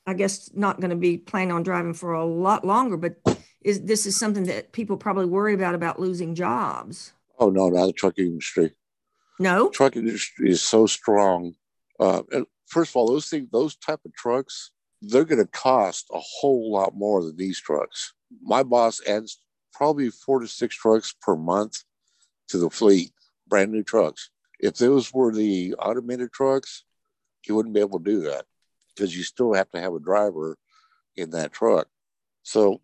I 0.07 0.13
guess 0.13 0.49
not 0.53 0.79
going 0.79 0.89
to 0.89 0.95
be 0.95 1.17
planning 1.17 1.51
on 1.51 1.63
driving 1.63 1.93
for 1.93 2.13
a 2.13 2.25
lot 2.25 2.65
longer, 2.65 2.95
but 2.95 3.17
is 3.61 3.81
this 3.81 4.05
is 4.05 4.17
something 4.17 4.45
that 4.45 4.71
people 4.71 4.95
probably 4.95 5.25
worry 5.25 5.53
about 5.53 5.75
about 5.75 5.99
losing 5.99 6.33
jobs? 6.33 7.11
Oh 7.37 7.49
no, 7.49 7.67
not 7.67 7.87
the 7.87 7.93
trucking 7.93 8.25
industry. 8.25 8.71
No, 9.37 9.65
the 9.65 9.71
trucking 9.71 10.07
industry 10.07 10.49
is 10.49 10.61
so 10.61 10.87
strong. 10.87 11.55
Uh, 11.99 12.23
first 12.67 12.91
of 12.91 12.95
all, 12.95 13.07
those 13.07 13.27
things, 13.27 13.49
those 13.51 13.75
type 13.75 13.99
of 14.05 14.13
trucks, 14.13 14.71
they're 15.01 15.25
going 15.25 15.43
to 15.43 15.51
cost 15.51 16.07
a 16.13 16.19
whole 16.19 16.71
lot 16.71 16.95
more 16.95 17.21
than 17.21 17.35
these 17.35 17.59
trucks. 17.59 18.13
My 18.41 18.63
boss 18.63 19.01
adds 19.07 19.41
probably 19.73 20.09
four 20.09 20.39
to 20.39 20.47
six 20.47 20.75
trucks 20.75 21.13
per 21.21 21.35
month 21.35 21.83
to 22.49 22.57
the 22.57 22.69
fleet, 22.69 23.11
brand 23.47 23.71
new 23.71 23.83
trucks. 23.83 24.29
If 24.59 24.77
those 24.77 25.13
were 25.13 25.33
the 25.33 25.75
automated 25.75 26.31
trucks, 26.31 26.83
he 27.41 27.51
wouldn't 27.51 27.75
be 27.75 27.81
able 27.81 27.99
to 27.99 28.05
do 28.05 28.21
that 28.21 28.45
because 28.95 29.15
you 29.15 29.23
still 29.23 29.53
have 29.53 29.69
to 29.71 29.79
have 29.79 29.93
a 29.93 29.99
driver 29.99 30.57
in 31.15 31.31
that 31.31 31.51
truck. 31.51 31.87
So 32.43 32.81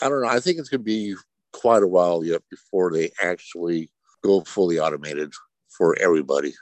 I 0.00 0.08
don't 0.08 0.22
know. 0.22 0.28
I 0.28 0.40
think 0.40 0.58
it's 0.58 0.68
going 0.68 0.80
to 0.80 0.84
be 0.84 1.14
quite 1.52 1.82
a 1.82 1.88
while 1.88 2.24
yet 2.24 2.42
before 2.50 2.92
they 2.92 3.10
actually 3.22 3.90
go 4.22 4.42
fully 4.42 4.78
automated 4.78 5.32
for 5.68 5.98
everybody. 5.98 6.54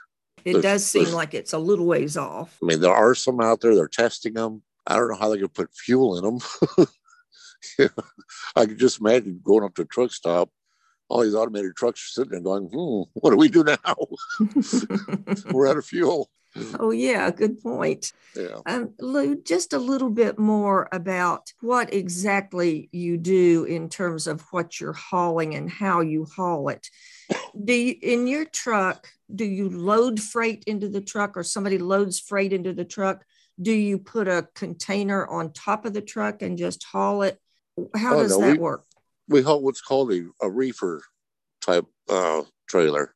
It 0.43 0.53
there's, 0.53 0.63
does 0.63 0.85
seem 0.85 1.11
like 1.11 1.33
it's 1.33 1.53
a 1.53 1.57
little 1.57 1.85
ways 1.85 2.17
off. 2.17 2.57
I 2.61 2.67
mean, 2.67 2.79
there 2.79 2.93
are 2.93 3.15
some 3.15 3.41
out 3.41 3.61
there. 3.61 3.75
They're 3.75 3.87
testing 3.87 4.33
them. 4.33 4.61
I 4.87 4.95
don't 4.95 5.09
know 5.09 5.15
how 5.15 5.27
going 5.27 5.41
to 5.41 5.49
put 5.49 5.73
fuel 5.73 6.17
in 6.17 6.23
them. 6.23 6.87
I 8.55 8.65
can 8.65 8.77
just 8.77 8.99
imagine 8.99 9.41
going 9.43 9.63
up 9.63 9.75
to 9.75 9.83
a 9.83 9.85
truck 9.85 10.11
stop. 10.11 10.49
All 11.07 11.21
these 11.21 11.35
automated 11.35 11.75
trucks 11.75 11.99
are 12.01 12.23
sitting 12.23 12.31
there 12.31 12.41
going, 12.41 12.65
hmm, 12.65 13.09
what 13.13 13.29
do 13.31 13.37
we 13.37 13.47
do 13.47 13.63
now? 13.63 13.95
We're 15.51 15.67
out 15.67 15.77
of 15.77 15.85
fuel. 15.85 16.29
Oh, 16.79 16.91
yeah, 16.91 17.29
good 17.31 17.61
point. 17.61 18.13
Yeah. 18.35 18.59
Um, 18.65 18.93
Lou, 18.99 19.35
just 19.41 19.73
a 19.73 19.77
little 19.77 20.09
bit 20.09 20.39
more 20.39 20.87
about 20.91 21.51
what 21.59 21.93
exactly 21.93 22.89
you 22.91 23.17
do 23.17 23.65
in 23.65 23.89
terms 23.89 24.25
of 24.25 24.41
what 24.51 24.79
you're 24.79 24.93
hauling 24.93 25.55
and 25.55 25.69
how 25.69 26.01
you 26.01 26.25
haul 26.25 26.69
it. 26.69 26.89
Do 27.61 27.73
you, 27.73 27.95
in 28.01 28.27
your 28.27 28.45
truck, 28.45 29.07
do 29.33 29.45
you 29.45 29.69
load 29.69 30.21
freight 30.21 30.63
into 30.65 30.87
the 30.87 31.01
truck 31.01 31.35
or 31.35 31.43
somebody 31.43 31.77
loads 31.77 32.19
freight 32.19 32.53
into 32.53 32.73
the 32.73 32.85
truck? 32.85 33.25
Do 33.61 33.73
you 33.73 33.97
put 33.97 34.27
a 34.27 34.47
container 34.55 35.25
on 35.27 35.51
top 35.51 35.85
of 35.85 35.93
the 35.93 36.01
truck 36.01 36.41
and 36.41 36.57
just 36.57 36.83
haul 36.83 37.21
it? 37.23 37.39
How 37.95 38.17
oh, 38.17 38.23
does 38.23 38.37
no, 38.37 38.45
that 38.45 38.51
we, 38.53 38.57
work? 38.57 38.85
We 39.27 39.41
haul 39.41 39.61
what's 39.61 39.81
called 39.81 40.13
a, 40.13 40.27
a 40.41 40.49
reefer 40.49 41.01
type 41.61 41.85
uh, 42.09 42.43
trailer. 42.67 43.13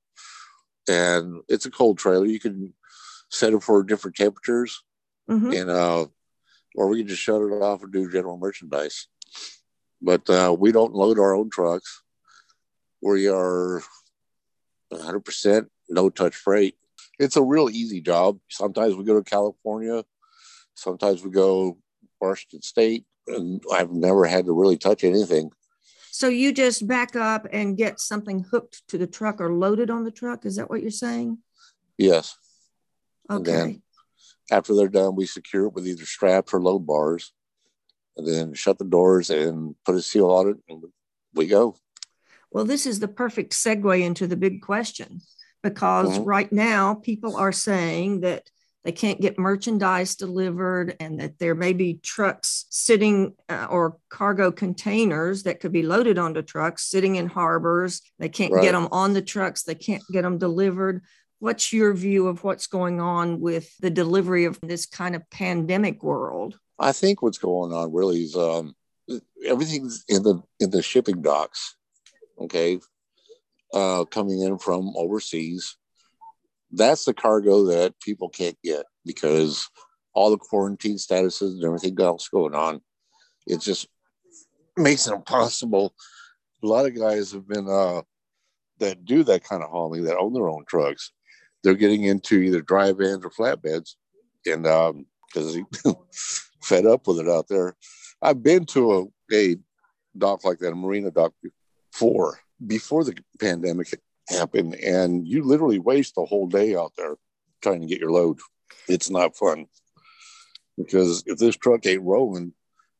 And 0.88 1.42
it's 1.48 1.66
a 1.66 1.72
cold 1.72 1.98
trailer. 1.98 2.26
You 2.26 2.40
can 2.40 2.74
set 3.30 3.54
it 3.54 3.64
for 3.64 3.84
different 3.84 4.18
temperatures, 4.18 4.82
mm-hmm. 5.30 5.52
and 5.52 5.70
uh, 5.70 6.08
or 6.76 6.88
we 6.88 7.00
can 7.00 7.08
just 7.08 7.22
shut 7.22 7.42
it 7.42 7.62
off 7.62 7.84
and 7.84 7.94
do 7.94 8.12
general 8.12 8.38
merchandise. 8.38 9.08
But 10.02 10.28
uh, 10.30 10.56
we 10.58 10.72
don't 10.72 10.96
load 10.96 11.20
our 11.20 11.36
own 11.36 11.50
trucks. 11.50 12.02
We 13.02 13.28
are 13.28 13.82
100% 14.92 15.68
no 15.90 16.10
touch 16.10 16.36
freight. 16.36 16.76
It's 17.20 17.36
a 17.36 17.44
real 17.44 17.70
easy 17.70 18.02
job. 18.02 18.40
Sometimes 18.50 18.96
we 18.96 19.04
go 19.04 19.16
to 19.16 19.30
California, 19.30 20.04
sometimes 20.74 21.24
we 21.24 21.30
go 21.32 21.78
Washington 22.20 22.62
State, 22.62 23.06
and 23.30 23.62
I've 23.74 23.92
never 23.92 24.26
had 24.26 24.46
to 24.46 24.54
really 24.54 24.78
touch 24.78 25.04
anything. 25.04 25.52
So 26.12 26.28
you 26.28 26.52
just 26.52 26.88
back 26.88 27.16
up 27.16 27.48
and 27.52 27.78
get 27.78 28.00
something 28.00 28.44
hooked 28.44 28.88
to 28.90 28.98
the 28.98 29.08
truck 29.08 29.40
or 29.40 29.54
loaded 29.54 29.90
on 29.90 30.04
the 30.04 30.12
truck? 30.12 30.46
Is 30.46 30.58
that 30.58 30.70
what 30.70 30.82
you're 30.82 30.92
saying? 30.92 31.38
Yes. 31.98 32.36
Okay. 33.30 33.38
And 33.38 33.46
then 33.46 33.82
after 34.52 34.76
they're 34.76 34.90
done, 34.90 35.16
we 35.16 35.26
secure 35.26 35.68
it 35.68 35.74
with 35.74 35.88
either 35.88 36.06
straps 36.06 36.54
or 36.54 36.62
load 36.62 36.86
bars, 36.86 37.32
and 38.18 38.28
then 38.28 38.54
shut 38.54 38.80
the 38.80 38.86
doors 38.86 39.30
and 39.30 39.76
put 39.86 39.96
a 39.96 40.02
seal 40.02 40.30
on 40.30 40.50
it, 40.50 40.58
and 40.68 40.84
we 41.34 41.48
go. 41.48 41.78
Well, 42.52 42.66
this 42.66 42.86
is 42.86 43.00
the 43.00 43.08
perfect 43.08 43.54
segue 43.54 44.02
into 44.02 44.28
the 44.28 44.36
big 44.36 44.62
question 44.62 45.22
because 45.62 46.10
mm-hmm. 46.10 46.24
right 46.24 46.52
now 46.52 46.96
people 46.96 47.36
are 47.36 47.52
saying 47.52 48.22
that 48.22 48.50
they 48.90 48.94
can't 48.94 49.22
get 49.22 49.38
merchandise 49.38 50.16
delivered 50.16 50.96
and 51.00 51.20
that 51.20 51.38
there 51.38 51.54
may 51.54 51.74
be 51.74 52.00
trucks 52.02 52.66
sitting 52.72 53.36
uh, 53.48 53.68
or 53.70 53.98
cargo 54.10 54.52
containers 54.52 55.44
that 55.44 55.60
could 55.60 55.72
be 55.72 55.84
loaded 55.84 56.18
onto 56.18 56.42
trucks 56.42 56.90
sitting 56.90 57.16
in 57.16 57.28
harbors. 57.28 58.02
They 58.18 58.30
can't 58.30 58.52
right. 58.52 58.64
get 58.64 58.72
them 58.72 58.88
on 58.92 59.14
the 59.14 59.22
trucks, 59.22 59.62
they 59.62 59.76
can't 59.76 60.02
get 60.12 60.24
them 60.24 60.40
delivered. 60.40 61.04
What's 61.38 61.72
your 61.72 61.94
view 61.94 62.30
of 62.30 62.44
what's 62.44 62.66
going 62.66 63.00
on 63.00 63.40
with 63.40 63.78
the 63.78 63.92
delivery 63.92 64.46
of 64.46 64.60
this 64.64 64.88
kind 64.88 65.16
of 65.16 65.30
pandemic 65.30 66.02
world? 66.02 66.58
I 66.80 66.92
think 66.92 67.22
what's 67.22 67.38
going 67.38 67.72
on 67.72 67.94
really 67.94 68.24
is 68.24 68.36
um, 68.36 68.76
everything's 69.46 70.04
in 70.10 70.24
the 70.24 70.42
in 70.60 70.72
the 70.72 70.82
shipping 70.82 71.22
docks. 71.22 71.76
Okay, 72.40 72.80
uh, 73.72 74.06
coming 74.06 74.42
in 74.42 74.58
from 74.58 74.94
overseas. 74.96 75.78
That's 76.72 77.06
the 77.06 77.14
cargo 77.14 77.66
that 77.66 78.00
people 78.00 78.30
can't 78.30 78.58
get 78.64 78.86
because 79.06 79.68
all 80.14 80.30
the 80.30 80.38
quarantine 80.38 80.98
statuses 80.98 81.54
and 81.54 81.64
everything 81.64 82.00
else 82.00 82.28
going 82.30 82.56
on. 82.56 82.82
It 83.48 83.62
just 83.62 83.88
makes 84.78 85.08
it 85.08 85.14
impossible. 85.14 85.94
A 86.64 86.68
lot 86.68 86.86
of 86.86 86.96
guys 86.96 87.32
have 87.32 87.48
been 87.48 87.68
uh, 87.68 88.02
that 88.80 89.06
do 89.06 89.24
that 89.24 89.44
kind 89.44 89.64
of 89.64 89.70
hauling 89.70 90.04
that 90.04 90.18
own 90.18 90.34
their 90.34 90.50
own 90.50 90.66
trucks 90.68 91.12
they're 91.64 91.76
getting 91.76 92.04
into 92.04 92.40
either 92.40 92.62
dry 92.62 92.92
vans 92.92 93.26
or 93.26 93.30
flatbeds, 93.30 93.96
and 94.46 94.64
because 94.64 95.56
um, 95.56 95.96
fed 96.64 96.86
up 96.86 97.08
with 97.08 97.20
it 97.20 97.30
out 97.30 97.48
there. 97.48 97.76
I've 98.22 98.44
been 98.44 98.66
to 98.68 99.12
a, 99.32 99.36
a 99.36 99.56
dock 100.18 100.44
like 100.44 100.60
that, 100.60 100.72
a 100.72 100.76
marina 100.76 101.12
dock 101.12 101.34
before, 101.92 102.40
before 102.66 103.04
the 103.04 103.18
pandemic 103.40 103.94
happened, 104.30 104.76
and 104.76 105.28
you 105.28 105.44
literally 105.44 105.80
waste 105.80 106.16
a 106.18 106.26
whole 106.26 106.48
day 106.48 106.76
out 106.76 106.94
there 106.98 107.16
trying 107.62 107.82
to 107.82 107.88
get 107.88 108.00
your 108.00 108.12
load. 108.12 108.40
It's 108.88 109.10
not 109.10 109.36
fun 109.36 109.66
because 110.78 111.24
if 111.26 111.38
this 111.38 111.58
truck 111.58 111.86
ain't 111.86 112.04
rolling, 112.04 112.54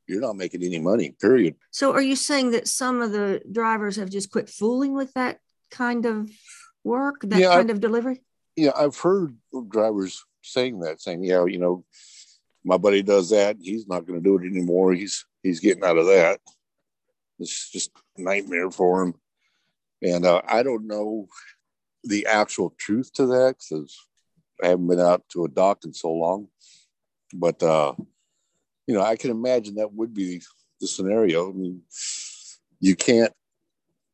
you're 0.08 0.22
not 0.22 0.36
making 0.36 0.64
any 0.64 0.80
money. 0.80 1.16
Period. 1.22 1.56
So, 1.72 1.94
are 1.94 2.02
you 2.02 2.16
saying 2.16 2.52
that 2.52 2.68
some 2.68 3.02
of 3.02 3.12
the 3.12 3.42
drivers 3.52 3.96
have 3.96 4.10
just 4.10 4.32
quit 4.32 4.50
fooling 4.50 4.94
with 4.94 5.14
that 5.14 5.40
kind 5.72 6.06
of 6.06 6.30
work, 6.84 7.22
that 7.24 7.40
yeah, 7.40 7.54
kind 7.54 7.70
I, 7.70 7.74
of 7.74 7.80
delivery? 7.80 8.22
yeah, 8.60 8.72
I've 8.76 8.98
heard 8.98 9.38
drivers 9.70 10.26
saying 10.42 10.80
that, 10.82 11.02
saying, 11.02 11.24
yeah, 11.24 11.46
you 11.46 11.60
know, 11.60 11.86
my 12.66 12.78
buddy 12.78 13.02
does 13.02 13.30
that. 13.30 13.56
He's 13.62 13.88
not 13.88 14.06
going 14.06 14.22
to 14.22 14.24
do 14.24 14.38
it 14.38 14.46
anymore. 14.46 14.94
He's 14.94 15.26
he's 15.44 15.62
getting 15.62 15.84
out 15.84 15.98
of 15.98 16.08
that. 16.08 16.40
It's 17.40 17.72
just 17.72 17.92
a 18.18 18.22
nightmare 18.22 18.70
for 18.70 19.04
him. 19.04 19.14
And 20.02 20.26
uh, 20.26 20.42
I 20.48 20.64
don't 20.64 20.88
know 20.88 21.28
the 22.04 22.26
actual 22.26 22.74
truth 22.78 23.12
to 23.14 23.26
that 23.28 23.56
because 23.60 23.98
I 24.64 24.68
haven't 24.68 24.88
been 24.88 25.00
out 25.00 25.24
to 25.30 25.46
a 25.46 25.50
dock 25.50 25.84
in 25.84 25.94
so 25.94 26.12
long. 26.12 26.48
But 27.34 27.62
uh, 27.62 27.94
you 28.88 28.96
know, 28.96 29.02
I 29.02 29.16
can 29.16 29.32
imagine 29.32 29.76
that 29.76 29.94
would 29.94 30.14
be 30.14 30.42
the 30.82 30.88
scenario. 30.88 31.50
I 31.50 31.54
mean, 31.54 31.82
you 32.80 32.96
can't 32.96 33.34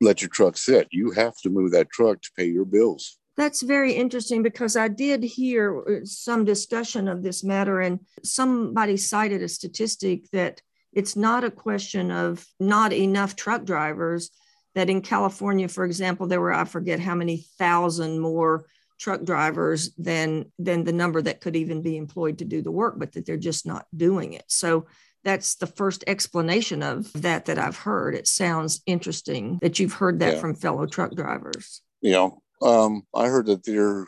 let 0.01 0.21
your 0.21 0.29
truck 0.29 0.57
sit. 0.57 0.87
You 0.91 1.11
have 1.11 1.37
to 1.41 1.49
move 1.49 1.71
that 1.71 1.89
truck 1.89 2.21
to 2.21 2.31
pay 2.35 2.45
your 2.45 2.65
bills. 2.65 3.17
That's 3.37 3.61
very 3.61 3.93
interesting 3.93 4.43
because 4.43 4.75
I 4.75 4.87
did 4.87 5.23
hear 5.23 5.81
uh, 5.81 6.05
some 6.05 6.45
discussion 6.45 7.07
of 7.07 7.21
this 7.21 7.43
matter, 7.43 7.81
and 7.81 7.99
somebody 8.23 8.97
cited 8.97 9.41
a 9.41 9.49
statistic 9.49 10.29
that 10.31 10.61
it's 10.93 11.15
not 11.15 11.43
a 11.43 11.51
question 11.51 12.11
of 12.11 12.45
not 12.59 12.93
enough 12.93 13.35
truck 13.35 13.65
drivers. 13.65 14.31
That 14.75 14.89
in 14.89 15.01
California, 15.01 15.67
for 15.67 15.85
example, 15.85 16.27
there 16.27 16.41
were, 16.41 16.53
I 16.53 16.65
forget 16.65 16.99
how 16.99 17.15
many 17.15 17.45
thousand 17.57 18.19
more 18.19 18.65
truck 18.97 19.23
drivers 19.23 19.93
than 19.95 20.51
than 20.57 20.83
the 20.83 20.93
number 20.93 21.21
that 21.21 21.41
could 21.41 21.55
even 21.55 21.81
be 21.81 21.97
employed 21.97 22.37
to 22.37 22.45
do 22.45 22.61
the 22.61 22.71
work 22.71 22.95
but 22.97 23.11
that 23.11 23.25
they're 23.25 23.37
just 23.37 23.65
not 23.65 23.85
doing 23.95 24.33
it. 24.33 24.45
So 24.47 24.85
that's 25.23 25.55
the 25.55 25.67
first 25.67 26.03
explanation 26.07 26.83
of 26.83 27.11
that 27.13 27.45
that 27.45 27.59
i've 27.59 27.77
heard. 27.77 28.15
It 28.15 28.27
sounds 28.27 28.81
interesting 28.85 29.59
that 29.61 29.79
you've 29.79 29.93
heard 29.93 30.19
that 30.19 30.35
yeah. 30.35 30.39
from 30.39 30.55
fellow 30.55 30.85
truck 30.85 31.13
drivers. 31.15 31.81
Yeah 32.01 32.29
um, 32.61 33.03
i 33.13 33.27
heard 33.27 33.47
that 33.47 33.65
their 33.65 34.05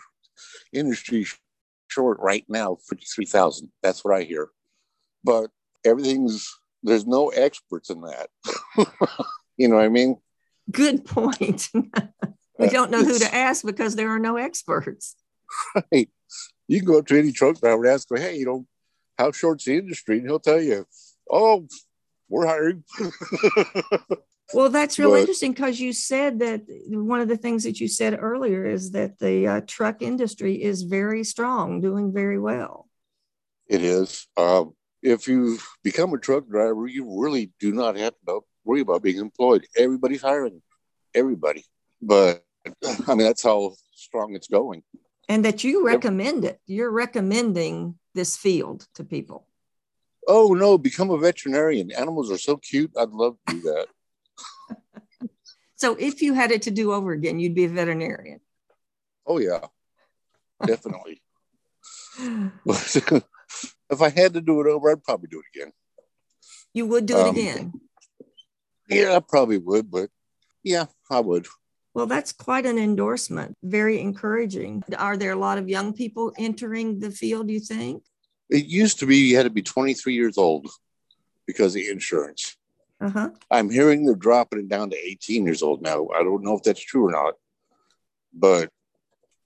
industry 0.72 1.26
short 1.90 2.18
right 2.20 2.46
now 2.48 2.78
53000 2.90 3.70
that's 3.84 4.06
what 4.06 4.16
i 4.16 4.24
hear. 4.24 4.50
But 5.24 5.50
everything's 5.86 6.48
there's 6.84 7.06
no 7.06 7.30
experts 7.30 7.90
in 7.90 8.02
that. 8.02 8.30
You 9.60 9.68
know 9.68 9.78
what 9.78 9.86
i 9.86 9.90
mean 9.90 10.18
good 10.72 11.06
point 11.06 11.70
we 12.60 12.70
don't 12.70 12.92
know 12.92 13.04
who 13.04 13.20
to 13.20 13.36
ask 13.36 13.66
because 13.66 13.96
there 13.96 14.10
are 14.10 14.20
no 14.20 14.38
experts. 14.38 15.16
Right. 15.92 16.10
You 16.68 16.80
can 16.80 16.88
go 16.88 17.00
up 17.00 17.08
to 17.08 17.18
any 17.18 17.32
truck 17.32 17.60
driver 17.60 17.86
and 17.86 17.94
ask 17.94 18.12
him, 18.12 18.18
hey, 18.18 18.38
you 18.38 18.46
know, 18.46 18.66
how 19.18 19.32
short's 19.32 19.66
the 19.66 19.78
industry? 19.78 20.18
And 20.18 20.28
he'll 20.28 20.40
tell 20.40 20.62
you, 20.62 20.86
oh, 21.30 21.68
we're 22.30 22.46
hiring. 22.46 22.84
well, 24.54 24.70
that's 24.70 25.00
real 25.00 25.12
but, 25.12 25.22
interesting 25.22 25.54
because 25.54 25.80
you 25.80 25.94
said 25.94 26.40
that 26.40 26.64
one 26.90 27.22
of 27.22 27.28
the 27.28 27.38
things 27.38 27.64
that 27.64 27.80
you 27.80 27.88
said 27.88 28.18
earlier 28.20 28.66
is 28.66 28.92
that 28.92 29.20
the 29.20 29.48
uh, 29.48 29.62
truck 29.66 30.02
industry 30.02 30.62
is 30.62 30.84
very 30.84 31.24
strong, 31.24 31.80
doing 31.80 32.12
very 32.12 32.38
well. 32.38 32.90
It 33.68 33.82
is. 33.82 34.28
Um, 34.36 34.74
if 35.02 35.28
you 35.28 35.60
become 35.84 36.14
a 36.14 36.18
truck 36.18 36.48
driver, 36.50 36.88
you 36.88 37.22
really 37.22 37.52
do 37.60 37.72
not 37.72 37.96
have 37.98 38.14
to 38.14 38.42
worry 38.68 38.82
about 38.82 39.02
being 39.02 39.18
employed. 39.18 39.66
Everybody's 39.76 40.22
hiring 40.22 40.62
everybody. 41.18 41.66
But 42.02 42.44
I 43.08 43.16
mean, 43.16 43.26
that's 43.26 43.44
how 43.44 43.74
strong 43.94 44.36
it's 44.36 44.48
going. 44.48 44.84
And 45.30 45.44
that 45.44 45.64
you 45.64 45.86
recommend 45.86 46.46
it. 46.46 46.60
You're 46.68 46.92
recommending 46.92 47.96
this 48.14 48.38
field 48.38 48.88
to 48.96 49.04
people. 49.04 49.48
Oh, 50.28 50.54
no, 50.54 50.78
become 50.78 51.10
a 51.10 51.18
veterinarian. 51.18 51.92
Animals 51.92 52.32
are 52.32 52.38
so 52.38 52.58
cute. 52.58 52.92
I'd 52.98 53.10
love 53.10 53.38
to 53.48 53.54
do 53.54 53.62
that. 53.62 53.88
so, 55.76 55.96
if 55.96 56.22
you 56.22 56.34
had 56.34 56.52
it 56.52 56.64
to 56.64 56.72
do 56.72 56.94
over 56.94 57.12
again, 57.12 57.40
you'd 57.40 57.56
be 57.56 57.66
a 57.66 57.70
veterinarian. 57.70 58.40
Oh, 59.26 59.40
yeah, 59.40 59.68
definitely. 60.66 61.22
if 62.66 64.02
I 64.02 64.10
had 64.10 64.34
to 64.34 64.42
do 64.42 64.62
it 64.62 64.68
over, 64.68 64.92
I'd 64.92 65.04
probably 65.04 65.28
do 65.30 65.40
it 65.40 65.58
again. 65.58 65.74
You 66.74 66.88
would 66.88 67.06
do 67.06 67.18
it 67.18 67.28
um, 67.28 67.36
again? 67.36 67.74
Yeah, 68.90 69.16
I 69.16 69.20
probably 69.20 69.58
would, 69.58 69.90
but 69.92 70.10
yeah, 70.64 70.86
I 71.10 71.20
would. 71.20 71.48
Well, 71.94 72.06
that's 72.06 72.32
quite 72.32 72.66
an 72.66 72.78
endorsement. 72.78 73.56
Very 73.64 74.00
encouraging. 74.00 74.84
Are 74.98 75.18
there 75.18 75.32
a 75.32 75.38
lot 75.38 75.58
of 75.58 75.68
young 75.68 75.94
people 75.94 76.32
entering 76.38 77.00
the 77.00 77.10
field, 77.10 77.50
you 77.50 77.60
think? 77.60 78.04
It 78.50 78.66
used 78.66 79.00
to 79.00 79.08
be 79.08 79.18
you 79.18 79.38
had 79.38 79.44
to 79.44 79.50
be 79.50 79.64
23 79.64 80.14
years 80.14 80.38
old 80.38 80.70
because 81.46 81.76
of 81.76 81.82
insurance. 81.82 82.56
Uh-huh. 83.00 83.30
I'm 83.52 83.70
hearing 83.70 84.06
they're 84.06 84.16
dropping 84.16 84.60
it 84.60 84.70
down 84.70 84.90
to 84.90 84.98
18 84.98 85.46
years 85.46 85.62
old 85.62 85.82
now. 85.82 86.08
I 86.16 86.24
don't 86.24 86.44
know 86.44 86.56
if 86.56 86.64
that's 86.64 86.84
true 86.84 87.08
or 87.08 87.12
not, 87.12 87.36
but 88.34 88.70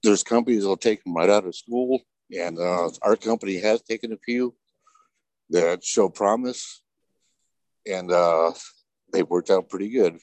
there's 0.02 0.22
companies 0.22 0.62
that'll 0.62 0.76
take 0.76 1.04
them 1.04 1.14
right 1.14 1.30
out 1.30 1.46
of 1.46 1.54
school. 1.54 2.00
And 2.36 2.58
uh, 2.58 2.90
our 3.02 3.16
company 3.16 3.60
has 3.60 3.82
taken 3.82 4.12
a 4.12 4.16
few 4.16 4.54
that 5.50 5.84
show 5.84 6.08
promise, 6.08 6.82
and 7.86 8.10
uh, 8.10 8.52
they've 9.12 9.28
worked 9.28 9.50
out 9.50 9.68
pretty 9.68 9.88
good. 9.88 10.18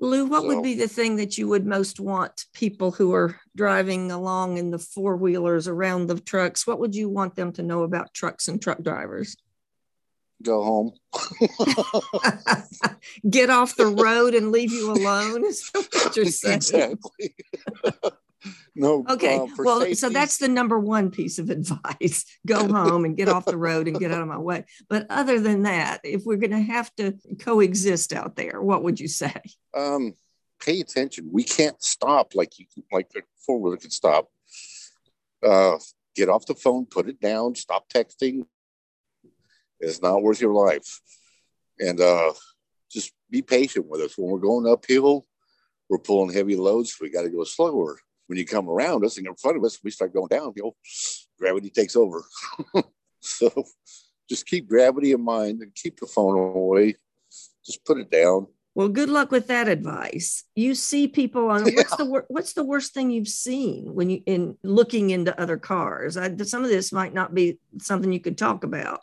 Lou, 0.00 0.26
what 0.26 0.42
so, 0.42 0.48
would 0.48 0.64
be 0.64 0.74
the 0.74 0.88
thing 0.88 1.16
that 1.16 1.38
you 1.38 1.46
would 1.46 1.64
most 1.64 2.00
want 2.00 2.46
people 2.52 2.90
who 2.90 3.14
are 3.14 3.38
driving 3.54 4.10
along 4.10 4.58
in 4.58 4.70
the 4.70 4.78
four 4.78 5.16
wheelers 5.16 5.68
around 5.68 6.08
the 6.08 6.18
trucks? 6.18 6.66
What 6.66 6.80
would 6.80 6.96
you 6.96 7.08
want 7.08 7.36
them 7.36 7.52
to 7.52 7.62
know 7.62 7.84
about 7.84 8.12
trucks 8.12 8.48
and 8.48 8.60
truck 8.60 8.82
drivers? 8.82 9.36
Go 10.42 10.64
home. 10.64 10.92
Get 13.30 13.48
off 13.48 13.76
the 13.76 13.86
road 13.86 14.34
and 14.34 14.50
leave 14.50 14.72
you 14.72 14.90
alone. 14.90 15.44
Is 15.44 15.70
what 15.72 16.16
you're 16.16 16.24
saying. 16.26 16.56
Exactly. 16.56 17.36
no. 18.74 19.04
Okay. 19.08 19.36
Uh, 19.36 19.46
well, 19.58 19.80
safety. 19.80 19.94
so 19.94 20.08
that's 20.08 20.38
the 20.38 20.48
number 20.48 20.78
one 20.78 21.10
piece 21.10 21.38
of 21.38 21.50
advice 21.50 22.24
go 22.46 22.66
home 22.68 23.04
and 23.04 23.16
get 23.16 23.28
off 23.28 23.44
the 23.44 23.56
road 23.56 23.88
and 23.88 23.98
get 23.98 24.12
out 24.12 24.22
of 24.22 24.28
my 24.28 24.38
way. 24.38 24.64
But 24.88 25.06
other 25.10 25.40
than 25.40 25.62
that, 25.62 26.00
if 26.04 26.22
we're 26.24 26.36
going 26.36 26.50
to 26.50 26.62
have 26.62 26.94
to 26.96 27.14
coexist 27.40 28.12
out 28.12 28.36
there, 28.36 28.60
what 28.60 28.82
would 28.82 29.00
you 29.00 29.08
say? 29.08 29.40
Um, 29.74 30.14
pay 30.60 30.80
attention. 30.80 31.28
We 31.32 31.44
can't 31.44 31.82
stop 31.82 32.34
like 32.34 32.58
you 32.58 32.66
can, 32.72 32.84
like 32.92 33.10
the 33.10 33.22
four 33.46 33.60
wheeler 33.60 33.76
can 33.76 33.90
stop. 33.90 34.28
Uh, 35.42 35.78
get 36.14 36.28
off 36.28 36.46
the 36.46 36.54
phone, 36.54 36.86
put 36.86 37.08
it 37.08 37.20
down, 37.20 37.54
stop 37.54 37.88
texting. 37.88 38.44
It's 39.80 40.00
not 40.00 40.22
worth 40.22 40.40
your 40.40 40.54
life. 40.54 41.00
And 41.80 42.00
uh, 42.00 42.32
just 42.90 43.12
be 43.30 43.42
patient 43.42 43.86
with 43.88 44.00
us. 44.00 44.16
When 44.16 44.30
we're 44.30 44.38
going 44.38 44.70
uphill, 44.70 45.26
we're 45.88 45.98
pulling 45.98 46.32
heavy 46.32 46.54
loads. 46.54 46.96
We 47.00 47.10
got 47.10 47.22
to 47.22 47.30
go 47.30 47.42
slower 47.44 47.98
when 48.32 48.38
you 48.38 48.46
come 48.46 48.66
around 48.66 49.04
us 49.04 49.18
and 49.18 49.26
in 49.26 49.34
front 49.34 49.58
of 49.58 49.64
us, 49.64 49.78
we 49.84 49.90
start 49.90 50.14
going 50.14 50.28
downhill, 50.28 50.74
gravity 51.38 51.68
takes 51.68 51.94
over. 51.94 52.24
so 53.20 53.52
just 54.26 54.46
keep 54.46 54.66
gravity 54.66 55.12
in 55.12 55.22
mind 55.22 55.60
and 55.60 55.74
keep 55.74 56.00
the 56.00 56.06
phone 56.06 56.38
away. 56.38 56.94
Just 57.62 57.84
put 57.84 57.98
it 57.98 58.10
down. 58.10 58.46
Well, 58.74 58.88
good 58.88 59.10
luck 59.10 59.32
with 59.32 59.48
that 59.48 59.68
advice. 59.68 60.44
You 60.54 60.74
see 60.74 61.08
people 61.08 61.50
on 61.50 61.66
yeah. 61.66 61.74
what's 61.74 61.96
the 61.96 62.22
what's 62.28 62.52
the 62.54 62.64
worst 62.64 62.94
thing 62.94 63.10
you've 63.10 63.28
seen 63.28 63.94
when 63.94 64.08
you 64.08 64.22
in 64.24 64.56
looking 64.62 65.10
into 65.10 65.38
other 65.38 65.58
cars? 65.58 66.16
I, 66.16 66.34
some 66.38 66.64
of 66.64 66.70
this 66.70 66.90
might 66.90 67.12
not 67.12 67.34
be 67.34 67.58
something 67.82 68.10
you 68.10 68.20
could 68.20 68.38
talk 68.38 68.64
about. 68.64 69.02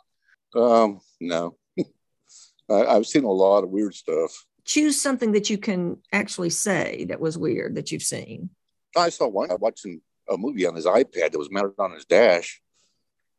Um, 0.56 0.98
no, 1.20 1.56
I, 2.68 2.84
I've 2.84 3.06
seen 3.06 3.22
a 3.22 3.30
lot 3.30 3.62
of 3.62 3.70
weird 3.70 3.94
stuff. 3.94 4.44
Choose 4.64 5.00
something 5.00 5.30
that 5.32 5.50
you 5.50 5.56
can 5.56 5.98
actually 6.12 6.50
say 6.50 7.04
that 7.10 7.20
was 7.20 7.38
weird 7.38 7.76
that 7.76 7.92
you've 7.92 8.02
seen. 8.02 8.50
I 8.96 9.08
saw 9.10 9.28
one 9.28 9.48
guy 9.48 9.56
watching 9.56 10.00
a 10.28 10.36
movie 10.36 10.66
on 10.66 10.74
his 10.74 10.86
iPad 10.86 11.32
that 11.32 11.38
was 11.38 11.50
mounted 11.50 11.78
on 11.78 11.92
his 11.92 12.04
dash. 12.04 12.60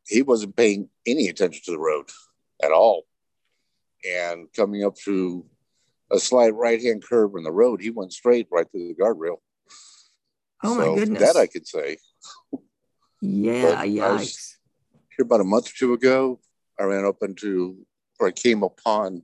He 0.08 0.22
wasn't 0.22 0.56
paying 0.56 0.90
any 1.06 1.28
attention 1.30 1.62
to 1.66 1.72
the 1.72 1.80
road 1.80 2.10
at 2.62 2.72
all. 2.72 3.06
And 4.10 4.48
coming 4.56 4.84
up 4.84 4.98
through 4.98 5.46
a 6.12 6.20
slight 6.20 6.56
right 6.56 6.82
hand 6.82 7.04
curve 7.08 7.36
in 7.36 7.44
the 7.44 7.52
road, 7.52 7.82
he 7.82 7.90
went 7.90 8.14
straight 8.14 8.48
right 8.52 8.70
through 8.70 8.88
the 8.88 9.02
guardrail. 9.02 9.38
Oh 10.64 10.76
so 10.76 10.94
my 10.94 11.00
goodness. 11.00 11.34
That 11.34 11.40
I 11.40 11.48
could 11.48 11.68
say. 11.68 11.98
Yeah, 13.24 13.86
yikes. 13.86 14.56
Here 15.16 15.24
about 15.24 15.42
a 15.42 15.44
month 15.44 15.68
or 15.70 15.74
two 15.78 15.94
ago, 15.94 16.40
I 16.80 16.86
ran 16.86 17.06
up 17.06 17.18
into 17.22 17.86
or 18.20 18.30
I 18.30 18.32
came 18.32 18.64
upon 18.64 19.24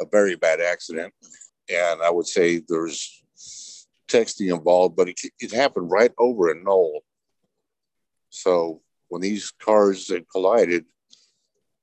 a 0.00 0.06
very 0.06 0.36
bad 0.36 0.60
accident. 0.60 1.12
And 1.68 2.02
I 2.02 2.10
would 2.10 2.28
say 2.28 2.62
there's 2.68 3.24
texting 4.08 4.54
involved, 4.54 4.96
but 4.96 5.08
it, 5.08 5.20
it 5.40 5.52
happened 5.52 5.90
right 5.90 6.12
over 6.18 6.50
a 6.50 6.54
knoll. 6.54 7.02
So 8.30 8.82
when 9.08 9.22
these 9.22 9.52
cars 9.62 10.08
had 10.08 10.28
collided, 10.28 10.84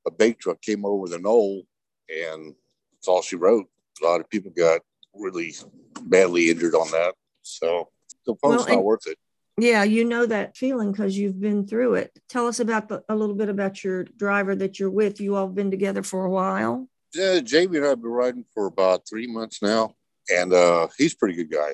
a 0.05 0.12
big 0.12 0.39
truck 0.39 0.62
came 0.62 0.86
over 0.86 1.07
the 1.07 1.19
knoll, 1.19 1.63
and 2.09 2.53
that's 2.93 3.07
all 3.07 3.21
she 3.21 3.36
wrote. 3.36 3.67
A 4.01 4.05
lot 4.05 4.21
of 4.21 4.29
people 4.29 4.51
got 4.55 4.81
really 5.13 5.53
badly 6.01 6.49
injured 6.49 6.75
on 6.75 6.91
that. 6.91 7.15
So 7.41 7.89
the 8.25 8.36
phone's 8.41 8.65
well, 8.65 8.75
not 8.75 8.83
worth 8.83 9.07
it. 9.07 9.17
Yeah, 9.57 9.83
you 9.83 10.03
know 10.03 10.25
that 10.25 10.57
feeling 10.57 10.91
because 10.91 11.17
you've 11.17 11.39
been 11.39 11.67
through 11.67 11.95
it. 11.95 12.12
Tell 12.27 12.47
us 12.47 12.59
about 12.59 12.89
the, 12.89 13.03
a 13.07 13.15
little 13.15 13.36
bit 13.36 13.49
about 13.49 13.83
your 13.83 14.03
driver 14.03 14.55
that 14.55 14.79
you're 14.79 14.89
with. 14.89 15.21
You 15.21 15.36
all 15.36 15.47
been 15.47 15.69
together 15.69 16.01
for 16.01 16.25
a 16.25 16.29
while. 16.29 16.88
Yeah, 17.13 17.39
Jamie 17.39 17.77
and 17.77 17.86
I've 17.86 18.01
been 18.01 18.09
riding 18.09 18.45
for 18.53 18.65
about 18.65 19.07
three 19.07 19.27
months 19.27 19.62
now, 19.62 19.93
and 20.33 20.51
uh, 20.51 20.88
he's 20.97 21.13
a 21.13 21.17
pretty 21.17 21.36
good 21.36 21.51
guy 21.51 21.73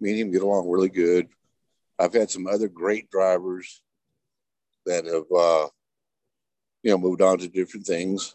me 0.00 0.10
and 0.10 0.20
him 0.20 0.30
get 0.32 0.42
along 0.42 0.68
really 0.68 0.88
good. 0.88 1.28
I've 1.98 2.14
had 2.14 2.30
some 2.30 2.46
other 2.46 2.68
great 2.68 3.10
drivers 3.10 3.82
that 4.86 5.04
have, 5.04 5.30
uh, 5.36 5.68
you 6.82 6.90
know, 6.90 6.98
moved 6.98 7.20
on 7.20 7.38
to 7.38 7.48
different 7.48 7.86
things. 7.86 8.34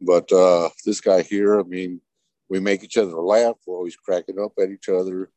But 0.00 0.30
uh, 0.32 0.68
this 0.84 1.00
guy 1.00 1.22
here, 1.22 1.58
I 1.58 1.62
mean, 1.62 2.00
we 2.48 2.60
make 2.60 2.84
each 2.84 2.98
other 2.98 3.12
laugh. 3.12 3.56
We're 3.66 3.76
always 3.76 3.96
cracking 3.96 4.38
up 4.38 4.52
at 4.60 4.70
each 4.70 4.88
other. 4.88 5.30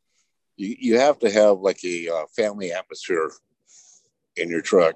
You, 0.58 0.76
you 0.80 1.00
have 1.00 1.20
to 1.20 1.32
have 1.32 1.60
like 1.60 1.84
a 1.86 2.10
uh, 2.10 2.26
family 2.36 2.72
atmosphere 2.72 3.32
in 4.36 4.50
your 4.50 4.62
truck. 4.62 4.96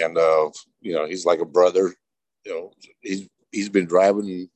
And, 0.00 0.16
uh, 0.16 0.50
you 0.80 0.94
know, 0.94 1.06
he's 1.06 1.26
like 1.26 1.40
a 1.40 1.44
brother. 1.44 1.94
you 2.46 2.52
know, 2.52 2.72
he's 3.00 3.28
he's 3.50 3.68
been 3.68 3.86
driving, 3.86 4.48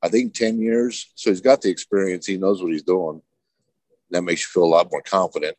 I 0.00 0.08
think, 0.08 0.32
ten 0.32 0.60
years, 0.60 1.10
so 1.14 1.30
he's 1.30 1.40
got 1.40 1.60
the 1.60 1.70
experience. 1.70 2.26
He 2.26 2.38
knows 2.38 2.62
what 2.62 2.72
he's 2.72 2.82
doing. 2.82 3.20
That 4.14 4.22
makes 4.22 4.42
you 4.42 4.46
feel 4.48 4.64
a 4.64 4.70
lot 4.70 4.92
more 4.92 5.02
confident. 5.02 5.56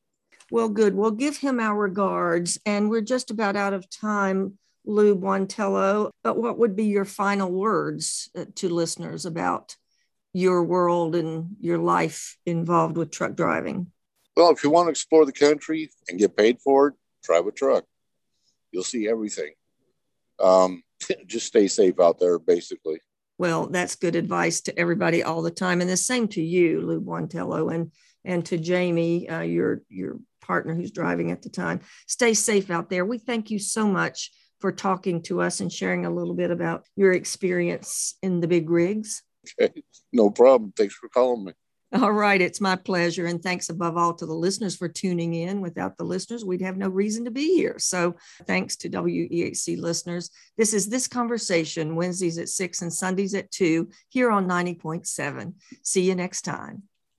Well, 0.50 0.70
good. 0.70 0.96
We'll 0.96 1.12
give 1.12 1.36
him 1.36 1.60
our 1.60 1.78
regards, 1.78 2.58
and 2.66 2.90
we're 2.90 3.02
just 3.02 3.30
about 3.30 3.58
out 3.58 3.74
of 3.74 3.90
time. 3.90 4.58
Lou 4.88 5.16
Buantello, 5.16 6.12
but 6.24 6.38
what 6.38 6.60
would 6.60 6.76
be 6.76 6.86
your 6.86 7.06
final 7.06 7.52
words 7.52 8.30
uh, 8.38 8.46
to 8.54 8.70
listeners 8.70 9.26
about 9.26 9.76
your 10.32 10.64
world 10.64 11.16
and 11.16 11.56
your 11.60 11.80
life 11.80 12.38
involved 12.46 12.96
with 12.96 13.10
truck 13.10 13.36
driving? 13.36 13.92
Well, 14.38 14.52
if 14.52 14.64
you 14.64 14.70
want 14.70 14.86
to 14.86 14.92
explore 14.92 15.26
the 15.26 15.32
country 15.32 15.90
and 16.08 16.20
get 16.20 16.38
paid 16.38 16.60
for 16.62 16.90
it, 16.90 16.94
drive 17.24 17.48
a 17.48 17.52
truck. 17.52 17.86
You'll 18.72 18.84
see 18.84 19.10
everything. 19.10 19.54
Um, 20.40 20.84
just 21.26 21.48
stay 21.48 21.68
safe 21.68 22.00
out 22.00 22.20
there, 22.20 22.38
basically. 22.38 23.00
Well, 23.38 23.68
that's 23.68 23.96
good 23.96 24.16
advice 24.16 24.62
to 24.62 24.80
everybody 24.80 25.24
all 25.24 25.42
the 25.42 25.52
time, 25.52 25.82
and 25.82 25.90
the 25.90 25.98
same 25.98 26.28
to 26.30 26.42
you, 26.42 26.82
Lou 26.82 27.02
Buantello, 27.02 27.74
and 27.74 27.92
and 28.26 28.46
to 28.48 28.58
Jamie, 28.58 29.30
uh, 29.30 29.42
your 29.42 29.82
your 29.90 30.20
partner 30.42 30.76
who's 30.76 30.92
driving 30.92 31.32
at 31.32 31.42
the 31.42 31.50
time. 31.50 31.82
Stay 32.08 32.34
safe 32.34 32.70
out 32.70 32.90
there. 32.90 33.06
We 33.06 33.18
thank 33.18 33.50
you 33.50 33.60
so 33.60 33.88
much 33.88 34.32
for 34.60 34.72
talking 34.72 35.22
to 35.24 35.42
us 35.42 35.60
and 35.60 35.72
sharing 35.72 36.06
a 36.06 36.14
little 36.14 36.36
bit 36.36 36.52
about 36.52 36.86
your 36.96 37.12
experience 37.12 38.16
in 38.22 38.42
the 38.42 38.48
big 38.48 38.70
rigs. 38.70 39.24
Okay, 39.60 39.84
no 40.14 40.30
problem. 40.30 40.74
Thanks 40.76 40.96
for 40.96 41.10
calling 41.10 41.46
me. 41.46 41.54
All 41.94 42.12
right, 42.12 42.42
it's 42.42 42.60
my 42.60 42.76
pleasure. 42.76 43.26
And 43.26 43.42
thanks 43.42 43.70
above 43.70 43.96
all 43.96 44.14
to 44.16 44.26
the 44.26 44.34
listeners 44.34 44.76
for 44.76 44.90
tuning 44.90 45.34
in. 45.34 45.62
Without 45.62 45.98
the 45.98 46.04
listeners, 46.04 46.44
we'd 46.44 46.62
have 46.62 46.78
no 46.78 46.90
reason 46.90 47.26
to 47.26 47.32
be 47.32 47.56
here. 47.56 47.76
So 47.78 48.16
thanks 48.48 48.76
to 48.78 48.90
WEHC 48.90 49.80
listeners. 49.80 50.30
This 50.58 50.74
is 50.74 50.90
This 50.90 51.08
Conversation, 51.08 51.96
Wednesdays 51.96 52.38
at 52.38 52.50
6 52.50 52.82
and 52.82 52.92
Sundays 52.92 53.34
at 53.34 53.52
2 53.52 53.90
here 54.10 54.32
on 54.32 54.48
90.7. 54.48 55.54
See 55.84 56.02
you 56.02 56.16
next 56.16 56.42
time. 56.42 56.84